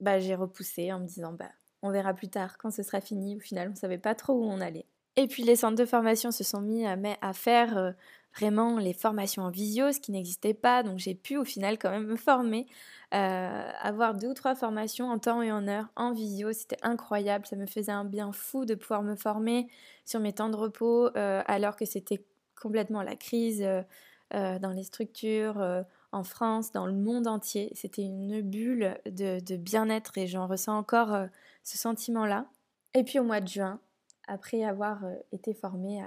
bah, 0.00 0.18
j'ai 0.18 0.34
repoussé 0.34 0.90
en 0.94 1.00
me 1.00 1.06
disant, 1.06 1.34
bah, 1.34 1.50
on 1.82 1.90
verra 1.90 2.14
plus 2.14 2.30
tard 2.30 2.56
quand 2.56 2.70
ce 2.70 2.82
sera 2.82 3.02
fini. 3.02 3.36
Au 3.36 3.40
final, 3.40 3.68
on 3.68 3.72
ne 3.72 3.76
savait 3.76 3.98
pas 3.98 4.14
trop 4.14 4.32
où 4.32 4.44
on 4.44 4.62
allait. 4.62 4.86
Et 5.16 5.26
puis 5.26 5.42
les 5.42 5.56
centres 5.56 5.76
de 5.76 5.84
formation 5.84 6.30
se 6.30 6.42
sont 6.42 6.62
mis 6.62 6.86
à 6.86 7.32
faire 7.34 7.94
vraiment 8.36 8.78
les 8.78 8.92
formations 8.92 9.42
en 9.42 9.50
visio, 9.50 9.92
ce 9.92 10.00
qui 10.00 10.12
n'existait 10.12 10.54
pas. 10.54 10.82
Donc 10.82 10.98
j'ai 10.98 11.14
pu 11.14 11.36
au 11.36 11.44
final 11.44 11.78
quand 11.78 11.90
même 11.90 12.06
me 12.06 12.16
former, 12.16 12.66
euh, 13.14 13.70
avoir 13.80 14.14
deux 14.14 14.28
ou 14.28 14.34
trois 14.34 14.54
formations 14.54 15.10
en 15.10 15.18
temps 15.18 15.42
et 15.42 15.50
en 15.50 15.66
heure 15.68 15.88
en 15.96 16.12
visio. 16.12 16.52
C'était 16.52 16.78
incroyable, 16.82 17.46
ça 17.46 17.56
me 17.56 17.66
faisait 17.66 17.92
un 17.92 18.04
bien 18.04 18.32
fou 18.32 18.64
de 18.64 18.74
pouvoir 18.74 19.02
me 19.02 19.16
former 19.16 19.68
sur 20.04 20.20
mes 20.20 20.32
temps 20.32 20.50
de 20.50 20.56
repos 20.56 21.08
euh, 21.16 21.42
alors 21.46 21.76
que 21.76 21.84
c'était 21.84 22.24
complètement 22.60 23.02
la 23.02 23.16
crise 23.16 23.62
euh, 23.62 24.58
dans 24.58 24.72
les 24.72 24.84
structures. 24.84 25.84
en 26.12 26.24
France, 26.24 26.72
dans 26.72 26.86
le 26.86 26.94
monde 26.94 27.26
entier, 27.26 27.70
c'était 27.74 28.02
une 28.02 28.40
bulle 28.40 28.98
de, 29.06 29.56
bien-être 29.56 30.18
et 30.18 30.26
j'en 30.26 30.46
ressens 30.46 30.76
encore 30.76 31.16
ce 31.62 31.78
sentiment-là. 31.78 32.46
Et 32.94 33.04
puis 33.04 33.18
au 33.18 33.24
mois 33.24 33.40
de 33.40 33.48
juin, 33.48 33.78
après 34.26 34.64
avoir 34.64 35.04
été 35.32 35.54
formée 35.54 36.02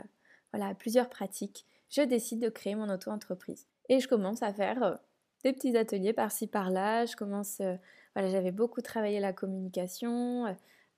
à 0.54 0.74
plusieurs 0.76 1.10
pratiques, 1.10 1.66
je 1.90 2.02
décide 2.02 2.40
de 2.40 2.50
créer 2.50 2.76
mon 2.76 2.90
auto-entreprise. 2.90 3.68
Et 3.90 4.00
je 4.00 4.08
commence 4.08 4.44
à 4.44 4.54
faire 4.54 4.84
euh, 4.84 4.96
des 5.44 5.54
petits 5.54 5.76
ateliers 5.76 6.14
par-ci 6.14 6.48
par-là. 6.48 7.06
Je 7.06 7.16
commence, 7.16 7.60
euh, 7.62 7.76
voilà, 8.16 8.30
j'avais 8.30 8.52
beaucoup 8.52 8.82
travaillé 8.82 9.20
la 9.20 9.34
communication, 9.34 10.46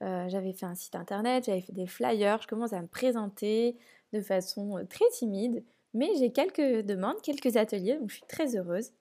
euh, 0.04 0.30
j'avais 0.30 0.54
fait 0.54 0.66
un 0.66 0.76
site 0.76 0.96
internet, 0.96 1.46
j'avais 1.46 1.62
fait 1.62 1.74
des 1.74 1.88
flyers. 1.88 2.42
Je 2.42 2.48
commence 2.48 2.74
à 2.74 2.82
me 2.82 2.88
présenter 2.88 3.78
de 4.14 4.22
façon 4.22 4.86
très 4.90 5.06
timide, 5.14 5.64
mais 5.94 6.10
j'ai 6.20 6.32
quelques 6.32 6.86
demandes, 6.86 7.22
quelques 7.22 7.56
ateliers, 7.56 7.98
donc 7.98 8.10
je 8.10 8.16
suis 8.16 8.26
très 8.28 8.58
heureuse. 8.58 8.92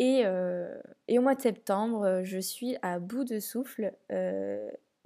Et, 0.00 0.22
et 1.08 1.18
au 1.18 1.22
mois 1.22 1.34
de 1.34 1.40
septembre, 1.40 2.20
je 2.22 2.38
suis 2.38 2.76
à 2.82 3.00
bout 3.00 3.24
de 3.24 3.40
souffle. 3.40 3.92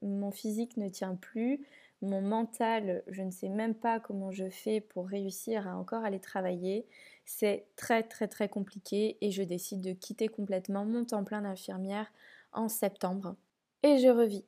mon 0.03 0.31
physique 0.31 0.77
ne 0.77 0.91
tient 0.91 1.15
plus 1.15 1.67
mon 2.03 2.21
mental, 2.21 3.03
je 3.07 3.23
ne 3.23 3.31
sais 3.31 3.49
même 3.49 3.75
pas 3.75 4.01
comment 4.01 4.31
je 4.33 4.49
fais 4.49 4.81
pour 4.81 5.07
réussir 5.07 5.69
à 5.69 5.77
encore 5.77 6.05
aller 6.05 6.21
travailler. 6.21 6.87
C'est 7.25 7.67
très 7.77 8.03
très 8.03 8.29
très 8.29 8.49
compliqué 8.49 9.17
et 9.21 9.31
je 9.31 9.43
décide 9.43 9.81
de 9.81 9.93
quitter 9.93 10.29
complètement 10.29 10.85
mon 10.85 11.05
temps 11.05 11.25
plein 11.25 11.43
d'infirmière 11.43 12.13
en 12.53 12.69
septembre. 12.69 13.37
Et 13.83 13.99
je 13.99 14.09
revis. 14.09 14.45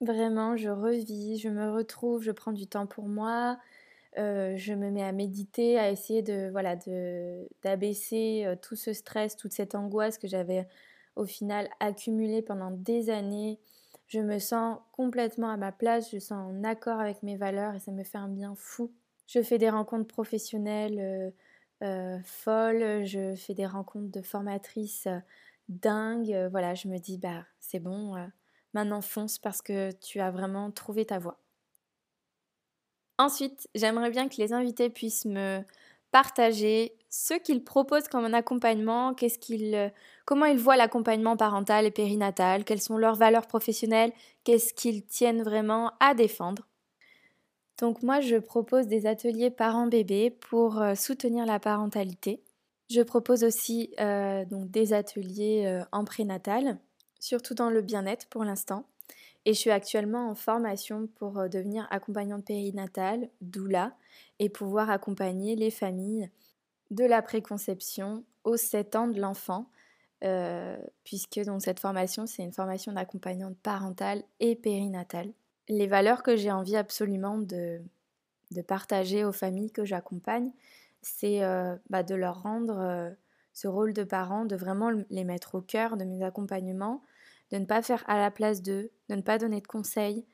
Vraiment, 0.00 0.56
je 0.56 0.68
revis, 0.70 1.38
je 1.38 1.48
me 1.48 1.70
retrouve, 1.70 2.22
je 2.22 2.32
prends 2.32 2.52
du 2.52 2.66
temps 2.66 2.86
pour 2.86 3.06
moi, 3.06 3.58
euh, 4.18 4.54
je 4.56 4.72
me 4.74 4.90
mets 4.90 5.04
à 5.04 5.12
méditer, 5.12 5.78
à 5.78 5.90
essayer 5.90 6.22
de 6.22 6.50
voilà 6.50 6.76
d'abaisser 7.62 8.44
euh, 8.46 8.56
tout 8.60 8.76
ce 8.76 8.92
stress, 8.92 9.36
toute 9.36 9.52
cette 9.52 9.74
angoisse 9.74 10.18
que 10.18 10.28
j'avais 10.28 10.66
au 11.16 11.24
final 11.24 11.68
accumulée 11.80 12.42
pendant 12.42 12.70
des 12.70 13.10
années 13.10 13.60
je 14.06 14.20
me 14.20 14.38
sens 14.38 14.78
complètement 14.92 15.50
à 15.50 15.56
ma 15.56 15.72
place, 15.72 16.10
je 16.12 16.18
sens 16.18 16.52
en 16.52 16.64
accord 16.64 17.00
avec 17.00 17.22
mes 17.22 17.36
valeurs 17.36 17.74
et 17.74 17.80
ça 17.80 17.92
me 17.92 18.04
fait 18.04 18.18
un 18.18 18.28
bien 18.28 18.54
fou 18.56 18.92
Je 19.26 19.42
fais 19.42 19.58
des 19.58 19.70
rencontres 19.70 20.06
professionnelles 20.08 21.32
folles, 22.24 23.04
je 23.04 23.34
fais 23.36 23.54
des 23.54 23.66
rencontres 23.66 24.10
de 24.10 24.22
formatrices 24.22 25.08
dingues. 25.68 26.48
Voilà, 26.50 26.74
je 26.74 26.88
me 26.88 26.98
dis, 26.98 27.18
bah 27.18 27.44
c'est 27.60 27.80
bon, 27.80 28.14
maintenant 28.74 29.00
fonce 29.00 29.38
parce 29.38 29.62
que 29.62 29.92
tu 29.92 30.20
as 30.20 30.30
vraiment 30.30 30.70
trouvé 30.70 31.04
ta 31.06 31.18
voie. 31.18 31.40
Ensuite, 33.18 33.68
j'aimerais 33.74 34.10
bien 34.10 34.28
que 34.28 34.36
les 34.38 34.52
invités 34.52 34.90
puissent 34.90 35.24
me 35.24 35.62
partager 36.10 36.96
ce 37.16 37.34
qu'ils 37.34 37.62
proposent 37.62 38.08
comme 38.08 38.24
un 38.24 38.32
accompagnement, 38.32 39.14
qu'est-ce 39.14 39.38
qu'ils, 39.38 39.92
comment 40.24 40.46
ils 40.46 40.58
voient 40.58 40.76
l'accompagnement 40.76 41.36
parental 41.36 41.86
et 41.86 41.92
périnatal, 41.92 42.64
quelles 42.64 42.80
sont 42.80 42.98
leurs 42.98 43.14
valeurs 43.14 43.46
professionnelles, 43.46 44.10
qu'est-ce 44.42 44.74
qu'ils 44.74 45.04
tiennent 45.04 45.44
vraiment 45.44 45.92
à 46.00 46.14
défendre. 46.14 46.66
Donc 47.78 48.02
moi, 48.02 48.20
je 48.20 48.34
propose 48.34 48.88
des 48.88 49.06
ateliers 49.06 49.50
parents-bébés 49.50 50.30
pour 50.30 50.82
euh, 50.82 50.96
soutenir 50.96 51.46
la 51.46 51.60
parentalité. 51.60 52.42
Je 52.90 53.00
propose 53.00 53.44
aussi 53.44 53.94
euh, 54.00 54.44
donc 54.44 54.72
des 54.72 54.92
ateliers 54.92 55.66
euh, 55.66 55.84
en 55.92 56.04
prénatal, 56.04 56.78
surtout 57.20 57.54
dans 57.54 57.70
le 57.70 57.80
bien-être 57.80 58.26
pour 58.26 58.42
l'instant. 58.42 58.86
Et 59.44 59.52
je 59.52 59.58
suis 59.58 59.70
actuellement 59.70 60.30
en 60.30 60.34
formation 60.34 61.08
pour 61.14 61.38
euh, 61.38 61.48
devenir 61.48 61.86
accompagnante 61.90 62.44
périnatale, 62.44 63.28
doula, 63.40 63.92
et 64.40 64.48
pouvoir 64.48 64.90
accompagner 64.90 65.54
les 65.54 65.70
familles 65.70 66.28
de 66.90 67.04
la 67.04 67.22
préconception 67.22 68.24
aux 68.44 68.56
7 68.56 68.96
ans 68.96 69.08
de 69.08 69.20
l'enfant, 69.20 69.70
euh, 70.22 70.76
puisque 71.04 71.40
donc 71.44 71.62
cette 71.62 71.80
formation, 71.80 72.26
c'est 72.26 72.42
une 72.42 72.52
formation 72.52 72.92
d'accompagnante 72.92 73.56
parentale 73.58 74.22
et 74.40 74.54
périnatale. 74.56 75.32
Les 75.68 75.86
valeurs 75.86 76.22
que 76.22 76.36
j'ai 76.36 76.50
envie 76.50 76.76
absolument 76.76 77.38
de, 77.38 77.80
de, 78.50 78.62
partager 78.62 79.24
aux 79.24 79.32
familles 79.32 79.70
que 79.70 79.84
j'accompagne, 79.84 80.50
c'est 81.02 81.42
euh, 81.42 81.76
bah, 81.90 82.02
de 82.02 82.14
leur 82.14 82.42
rendre 82.42 83.14
ce 83.54 83.68
rôle 83.68 83.94
de 83.94 84.04
parent, 84.04 84.44
de 84.44 84.56
vraiment 84.56 84.90
les 85.08 85.24
mettre 85.24 85.54
au 85.54 85.60
cœur 85.62 85.96
de 85.96 86.04
mes 86.04 86.22
accompagnements, 86.22 87.02
de 87.52 87.58
ne 87.58 87.64
pas 87.64 87.82
faire 87.82 88.04
à 88.08 88.18
la 88.18 88.30
place 88.30 88.60
d'eux, 88.60 88.90
de 89.08 89.14
ne 89.14 89.22
pas 89.22 89.38
donner 89.38 89.60
de 89.60 89.66
conseils. 89.66 90.26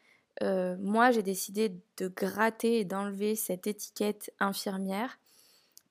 Euh, 0.42 0.76
moi, 0.80 1.10
j'ai 1.10 1.22
décidé 1.22 1.70
de 1.98 2.08
gratter 2.08 2.80
et 2.80 2.84
d'enlever 2.84 3.36
cette 3.36 3.66
étiquette 3.66 4.32
infirmière 4.40 5.18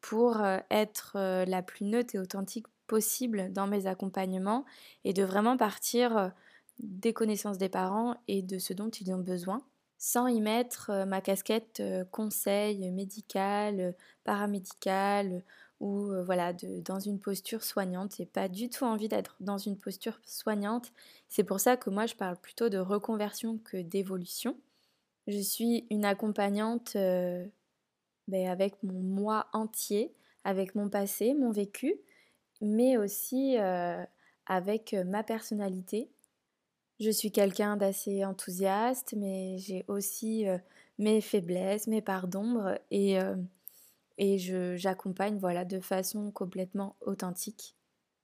pour 0.02 0.42
euh, 0.42 0.58
être 0.72 1.14
euh, 1.16 1.46
la 1.46 1.62
plus 1.62 1.86
neutre 1.86 2.16
et 2.16 2.20
authentique 2.20 2.68
possible 2.88 3.52
dans 3.54 3.68
mes 3.68 3.88
accompagnements 3.88 4.66
et 5.04 5.14
de 5.14 5.24
vraiment 5.24 5.58
partir 5.58 6.32
des 6.80 7.14
connaissances 7.14 7.60
des 7.60 7.70
parents 7.70 8.16
et 8.28 8.42
de 8.42 8.58
ce 8.58 8.74
dont 8.74 8.90
ils 8.90 9.14
ont 9.14 9.20
besoin 9.20 9.62
sans 10.00 10.28
y 10.28 10.42
mettre 10.42 11.06
ma 11.06 11.22
casquette 11.22 11.84
conseil 12.10 12.90
médical, 12.90 13.94
paramédical 14.24 15.44
ou 15.80 16.12
euh, 16.12 16.24
voilà, 16.24 16.54
de, 16.54 16.82
dans 16.82 17.00
une 17.00 17.20
posture 17.20 17.64
soignante. 17.64 18.16
J'ai 18.18 18.26
pas 18.26 18.48
du 18.50 18.70
tout 18.70 18.86
envie 18.86 19.08
d'être 19.08 19.36
dans 19.40 19.58
une 19.58 19.78
posture 19.78 20.20
soignante. 20.26 20.92
C'est 21.28 21.44
pour 21.44 21.60
ça 21.60 21.78
que 21.78 21.90
moi 21.90 22.06
je 22.06 22.16
parle 22.16 22.38
plutôt 22.38 22.70
de 22.70 22.78
reconversion 22.78 23.58
que 23.64 23.78
d'évolution. 23.78 24.58
Je 25.28 25.40
suis 25.40 25.86
une 25.90 26.06
accompagnante 26.06 26.96
euh, 26.96 27.46
ben, 28.30 28.48
avec 28.48 28.82
mon 28.84 29.00
moi 29.02 29.48
entier, 29.54 30.14
avec 30.44 30.76
mon 30.76 30.90
passé, 30.90 31.34
mon 31.34 31.52
vécu, 31.52 31.96
mais 32.62 32.98
aussi 32.98 33.58
euh, 33.58 34.04
avec 34.46 34.94
ma 34.94 35.24
personnalité. 35.24 36.10
Je 37.00 37.10
suis 37.10 37.32
quelqu'un 37.32 37.78
d'assez 37.78 38.26
enthousiaste, 38.26 39.14
mais 39.16 39.58
j'ai 39.58 39.86
aussi 39.88 40.46
mes 40.98 41.22
faiblesses, 41.22 41.88
mes 41.88 42.02
parts 42.02 42.28
d'ombre 42.28 42.78
et 42.92 43.18
j'accompagne 44.38 45.38
voilà, 45.38 45.64
de 45.64 45.80
façon 45.80 46.30
complètement 46.32 46.98
authentique 47.00 47.78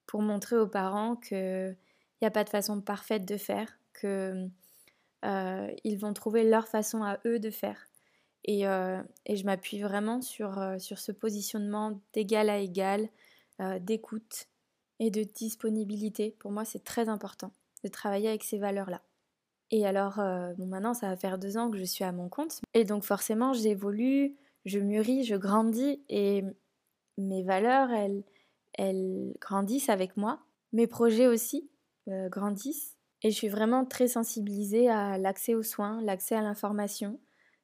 pour 0.06 0.22
montrer 0.22 0.58
aux 0.58 0.68
parents 0.68 1.16
qu'il 1.16 1.76
n'y 2.22 2.28
a 2.28 2.32
pas 2.32 2.44
de 2.44 2.50
façon 2.50 2.82
parfaite 2.82 3.26
de 3.26 3.38
faire, 3.38 3.78
qu'ils 4.00 4.50
euh, 5.26 5.98
vont 6.00 6.14
trouver 6.14 6.44
leur 6.44 6.68
façon 6.68 7.04
à 7.04 7.20
eux 7.26 7.40
de 7.40 7.50
faire. 7.50 7.88
Et, 8.46 8.68
euh, 8.68 9.02
et 9.26 9.36
je 9.36 9.46
m'appuie 9.46 9.82
vraiment 9.82 10.22
sur, 10.22 10.60
euh, 10.60 10.78
sur 10.80 11.00
ce 11.00 11.12
positionnement 11.12 12.00
d'égal 12.14 12.50
à 12.50 12.60
égal, 12.60 13.10
d'écoute 13.80 14.48
et 15.00 15.10
de 15.12 15.24
disponibilité. 15.24 16.36
Pour 16.40 16.52
moi, 16.52 16.66
c'est 16.66 16.84
très 16.84 17.08
important 17.08 17.54
de 17.86 17.88
travailler 17.88 18.28
avec 18.28 18.44
ces 18.44 18.58
valeurs-là. 18.58 19.02
Et 19.72 19.86
alors, 19.86 20.18
bon, 20.58 20.66
maintenant, 20.66 20.94
ça 20.94 21.08
va 21.08 21.16
faire 21.16 21.38
deux 21.38 21.56
ans 21.56 21.72
que 21.72 21.78
je 21.78 21.86
suis 21.86 22.04
à 22.04 22.12
mon 22.12 22.28
compte. 22.28 22.60
Et 22.74 22.84
donc, 22.84 23.06
forcément, 23.06 23.54
j'évolue, 23.54 24.36
je 24.66 24.80
mûris, 24.80 25.24
je 25.24 25.36
grandis 25.36 26.04
et 26.10 26.44
mes 27.18 27.44
valeurs, 27.44 27.92
elles, 27.92 28.24
elles 28.74 29.34
grandissent 29.40 29.90
avec 29.90 30.18
moi. 30.18 30.40
Mes 30.74 30.88
projets 30.88 31.28
aussi 31.28 31.70
euh, 32.08 32.30
grandissent. 32.30 32.98
Et 33.22 33.32
je 33.32 33.36
suis 33.36 33.48
vraiment 33.48 33.86
très 33.86 34.08
sensibilisée 34.08 34.90
à 34.90 35.18
l'accès 35.18 35.56
aux 35.56 35.64
soins, 35.64 36.02
l'accès 36.02 36.36
à 36.36 36.42
l'information 36.42 37.20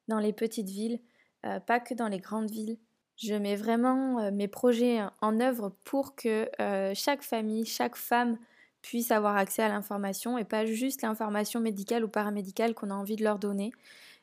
dans 0.08 0.18
les 0.18 0.32
petites 0.32 0.68
villes, 0.68 1.00
euh, 1.46 1.60
pas 1.60 1.80
que 1.80 1.94
dans 1.94 2.08
les 2.08 2.18
grandes 2.18 2.50
villes. 2.50 2.78
Je 3.16 3.34
mets 3.34 3.56
vraiment 3.56 4.18
euh, 4.18 4.30
mes 4.30 4.48
projets 4.48 5.00
en 5.20 5.40
œuvre 5.40 5.74
pour 5.84 6.14
que 6.14 6.50
chaque 6.94 7.22
famille, 7.22 7.66
chaque 7.66 7.96
femme 7.96 8.38
puisse 8.80 9.10
avoir 9.12 9.36
accès 9.36 9.62
à 9.62 9.68
l'information 9.68 10.38
et 10.38 10.44
pas 10.44 10.66
juste 10.66 11.02
l'information 11.02 11.60
médicale 11.60 12.04
ou 12.04 12.08
paramédicale 12.08 12.74
qu'on 12.74 12.90
a 12.90 12.94
envie 12.94 13.16
de 13.16 13.22
leur 13.22 13.38
donner, 13.38 13.72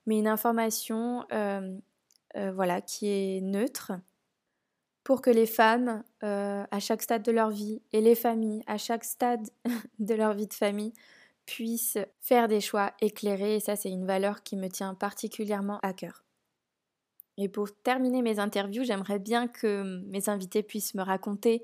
mais 0.06 0.20
une 0.20 0.28
information 0.28 1.26
euh, 2.36 2.52
voilà, 2.52 2.82
qui 2.82 3.08
est 3.08 3.42
neutre, 3.42 3.94
pour 5.04 5.22
que 5.22 5.32
les 5.32 5.48
femmes, 5.48 6.04
euh, 6.24 6.64
à 6.70 6.80
chaque 6.80 7.02
stade 7.02 7.24
de 7.24 7.32
leur 7.32 7.50
vie, 7.50 7.82
et 7.92 8.02
les 8.02 8.16
familles, 8.16 8.64
à 8.68 8.78
chaque 8.78 9.04
stade 9.04 9.50
de 10.00 10.14
leur 10.14 10.34
vie 10.34 10.48
de 10.48 10.54
famille, 10.54 10.94
puissent 11.50 11.98
faire 12.22 12.48
des 12.48 12.62
choix 12.62 12.94
éclairés. 13.02 13.56
Et 13.56 13.60
ça, 13.60 13.76
c'est 13.76 13.90
une 13.90 14.06
valeur 14.06 14.44
qui 14.44 14.56
me 14.56 14.68
tient 14.68 14.94
particulièrement 14.94 15.80
à 15.82 15.94
cœur. 15.94 16.24
Et 17.38 17.48
pour 17.48 17.74
terminer 17.74 18.22
mes 18.22 18.38
interviews, 18.38 18.84
j'aimerais 18.84 19.18
bien 19.18 19.48
que 19.48 20.04
mes 20.08 20.30
invités 20.30 20.62
puissent 20.62 20.94
me 20.94 21.02
raconter 21.02 21.64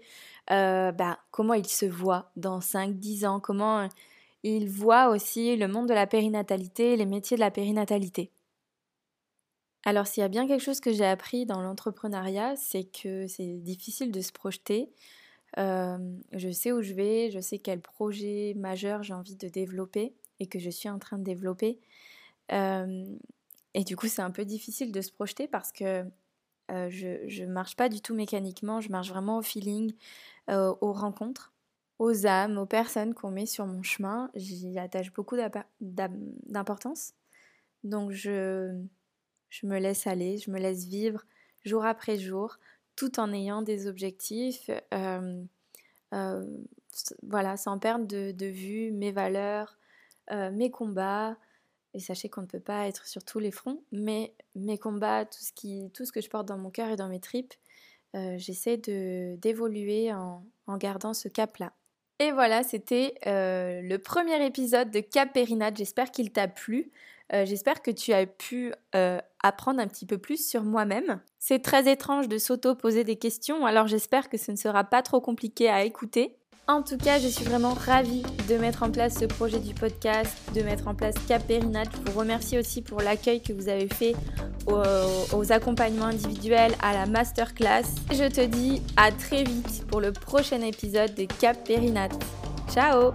euh, 0.49 0.91
bah, 0.91 1.19
comment 1.31 1.53
ils 1.53 1.67
se 1.67 1.85
voient 1.85 2.31
dans 2.35 2.59
5-10 2.59 3.27
ans, 3.27 3.39
comment 3.39 3.89
ils 4.43 4.69
voient 4.69 5.09
aussi 5.09 5.57
le 5.57 5.67
monde 5.67 5.87
de 5.87 5.93
la 5.93 6.07
périnatalité, 6.07 6.95
les 6.95 7.05
métiers 7.05 7.35
de 7.35 7.41
la 7.41 7.51
périnatalité. 7.51 8.31
Alors 9.83 10.07
s'il 10.07 10.21
y 10.21 10.23
a 10.23 10.29
bien 10.29 10.47
quelque 10.47 10.63
chose 10.63 10.79
que 10.79 10.93
j'ai 10.93 11.05
appris 11.05 11.45
dans 11.45 11.61
l'entrepreneuriat, 11.61 12.55
c'est 12.55 12.85
que 12.85 13.27
c'est 13.27 13.57
difficile 13.57 14.11
de 14.11 14.21
se 14.21 14.31
projeter. 14.31 14.89
Je 15.57 16.49
sais 16.51 16.71
où 16.71 16.81
je 16.81 16.93
vais, 16.93 17.31
je 17.31 17.39
sais 17.39 17.59
quel 17.59 17.81
projet 17.81 18.53
majeur 18.55 19.03
j'ai 19.03 19.13
envie 19.13 19.35
de 19.35 19.47
développer 19.47 20.13
et 20.39 20.47
que 20.47 20.59
je 20.59 20.69
suis 20.69 20.89
en 20.89 20.99
train 20.99 21.17
de 21.17 21.23
développer. 21.23 21.79
et 22.49 23.83
du 23.85 23.95
coup, 23.95 24.07
c'est 24.07 24.21
un 24.21 24.31
peu 24.31 24.45
difficile 24.45 24.91
de 24.91 25.01
se 25.01 25.11
projeter 25.11 25.47
parce 25.47 25.71
que 25.71 26.03
je 26.69 27.43
ne 27.43 27.51
marche 27.51 27.75
pas 27.75 27.89
du 27.89 28.01
tout 28.01 28.15
mécaniquement, 28.15 28.81
je 28.81 28.89
marche 28.89 29.09
vraiment 29.09 29.37
au 29.37 29.41
feeling, 29.41 29.93
aux 30.49 30.93
rencontres, 30.93 31.53
aux 31.99 32.25
âmes, 32.25 32.57
aux 32.57 32.65
personnes 32.65 33.13
qu'on 33.13 33.31
met 33.31 33.45
sur 33.45 33.65
mon 33.65 33.83
chemin. 33.83 34.29
J'y 34.35 34.77
attache 34.77 35.13
beaucoup 35.13 35.37
d'importance. 35.79 37.13
Donc 37.83 38.11
je 38.11 38.81
je 39.49 39.67
me 39.67 39.79
laisse 39.79 40.05
aller, 40.05 40.37
je 40.37 40.51
me 40.51 40.59
laisse 40.59 40.85
vivre 40.85 41.23
jour 41.63 41.85
après 41.85 42.17
jour, 42.17 42.57
tout 42.95 43.19
en 43.19 43.31
ayant 43.33 43.61
des 43.61 43.87
objectifs, 43.87 44.69
euh, 44.93 45.43
euh, 46.13 46.45
voilà, 47.23 47.57
sans 47.57 47.77
perdre 47.77 48.05
de, 48.05 48.45
vue 48.45 48.91
mes 48.91 49.11
valeurs, 49.11 49.77
euh, 50.31 50.51
mes 50.51 50.71
combats. 50.71 51.37
Et 51.93 51.99
sachez 51.99 52.27
qu'on 52.27 52.41
ne 52.41 52.47
peut 52.47 52.59
pas 52.59 52.87
être 52.87 53.07
sur 53.07 53.23
tous 53.23 53.39
les 53.39 53.51
fronts, 53.51 53.81
mais 53.93 54.33
mes 54.53 54.77
combats, 54.77 55.25
tout 55.25 55.39
ce, 55.41 56.11
que 56.11 56.21
je 56.21 56.29
porte 56.29 56.45
dans 56.45 56.57
mon 56.57 56.69
cœur 56.69 56.89
et 56.89 56.97
dans 56.97 57.07
mes 57.07 57.21
tripes, 57.21 57.53
j'essaie 58.13 58.77
d'évoluer 58.77 60.11
en, 60.13 60.43
en 60.67 60.77
gardant 60.77 61.13
ce 61.13 61.29
cap-là. 61.29 61.71
Et 62.19 62.31
voilà, 62.31 62.63
c'était 62.63 63.15
le 63.25 63.95
premier 63.95 64.45
épisode 64.45 64.91
de 64.91 64.99
Cap 64.99 65.31
Périnade. 65.31 65.77
J'espère 65.77 66.11
qu'il 66.11 66.33
t'a 66.33 66.49
plu. 66.49 66.91
J'espère 67.31 67.81
que 67.81 67.91
tu 67.91 68.13
as 68.13 68.25
pu 68.25 68.73
apprendre 69.43 69.79
un 69.79 69.87
petit 69.87 70.05
peu 70.05 70.17
plus 70.17 70.45
sur 70.47 70.63
moi-même. 70.63 71.19
C'est 71.39 71.61
très 71.61 71.91
étrange 71.91 72.27
de 72.27 72.37
s'auto-poser 72.37 73.03
des 73.03 73.15
questions, 73.15 73.65
alors 73.65 73.87
j'espère 73.87 74.29
que 74.29 74.37
ce 74.37 74.51
ne 74.51 74.55
sera 74.55 74.83
pas 74.83 75.01
trop 75.01 75.21
compliqué 75.21 75.69
à 75.69 75.83
écouter. 75.83 76.37
En 76.67 76.81
tout 76.81 76.97
cas, 76.97 77.19
je 77.19 77.27
suis 77.27 77.45
vraiment 77.45 77.75
ravie 77.75 78.23
de 78.49 78.57
mettre 78.57 78.81
en 78.81 78.89
place 78.89 79.19
ce 79.19 79.25
projet 79.25 79.59
du 79.59 79.75
podcast, 79.75 80.35
de 80.55 80.63
mettre 80.63 80.87
en 80.87 80.95
place 80.95 81.13
Cap 81.27 81.43
Je 81.47 82.11
vous 82.11 82.19
remercie 82.19 82.57
aussi 82.57 82.81
pour 82.81 83.01
l'accueil 83.01 83.39
que 83.39 83.53
vous 83.53 83.69
avez 83.69 83.87
fait 83.87 84.15
aux, 84.65 85.51
accompagnements 85.51 86.05
individuels, 86.05 86.73
à 86.81 86.93
la 86.93 87.05
masterclass. 87.05 87.83
Je 88.11 88.27
te 88.27 88.43
dis 88.43 88.81
à 88.97 89.11
très 89.11 89.43
vite 89.43 89.85
pour 89.87 90.01
le 90.01 90.11
prochain 90.11 90.61
épisode 90.61 91.13
de 91.13 91.25
Cap 91.39 91.69
Ciao 92.67 93.13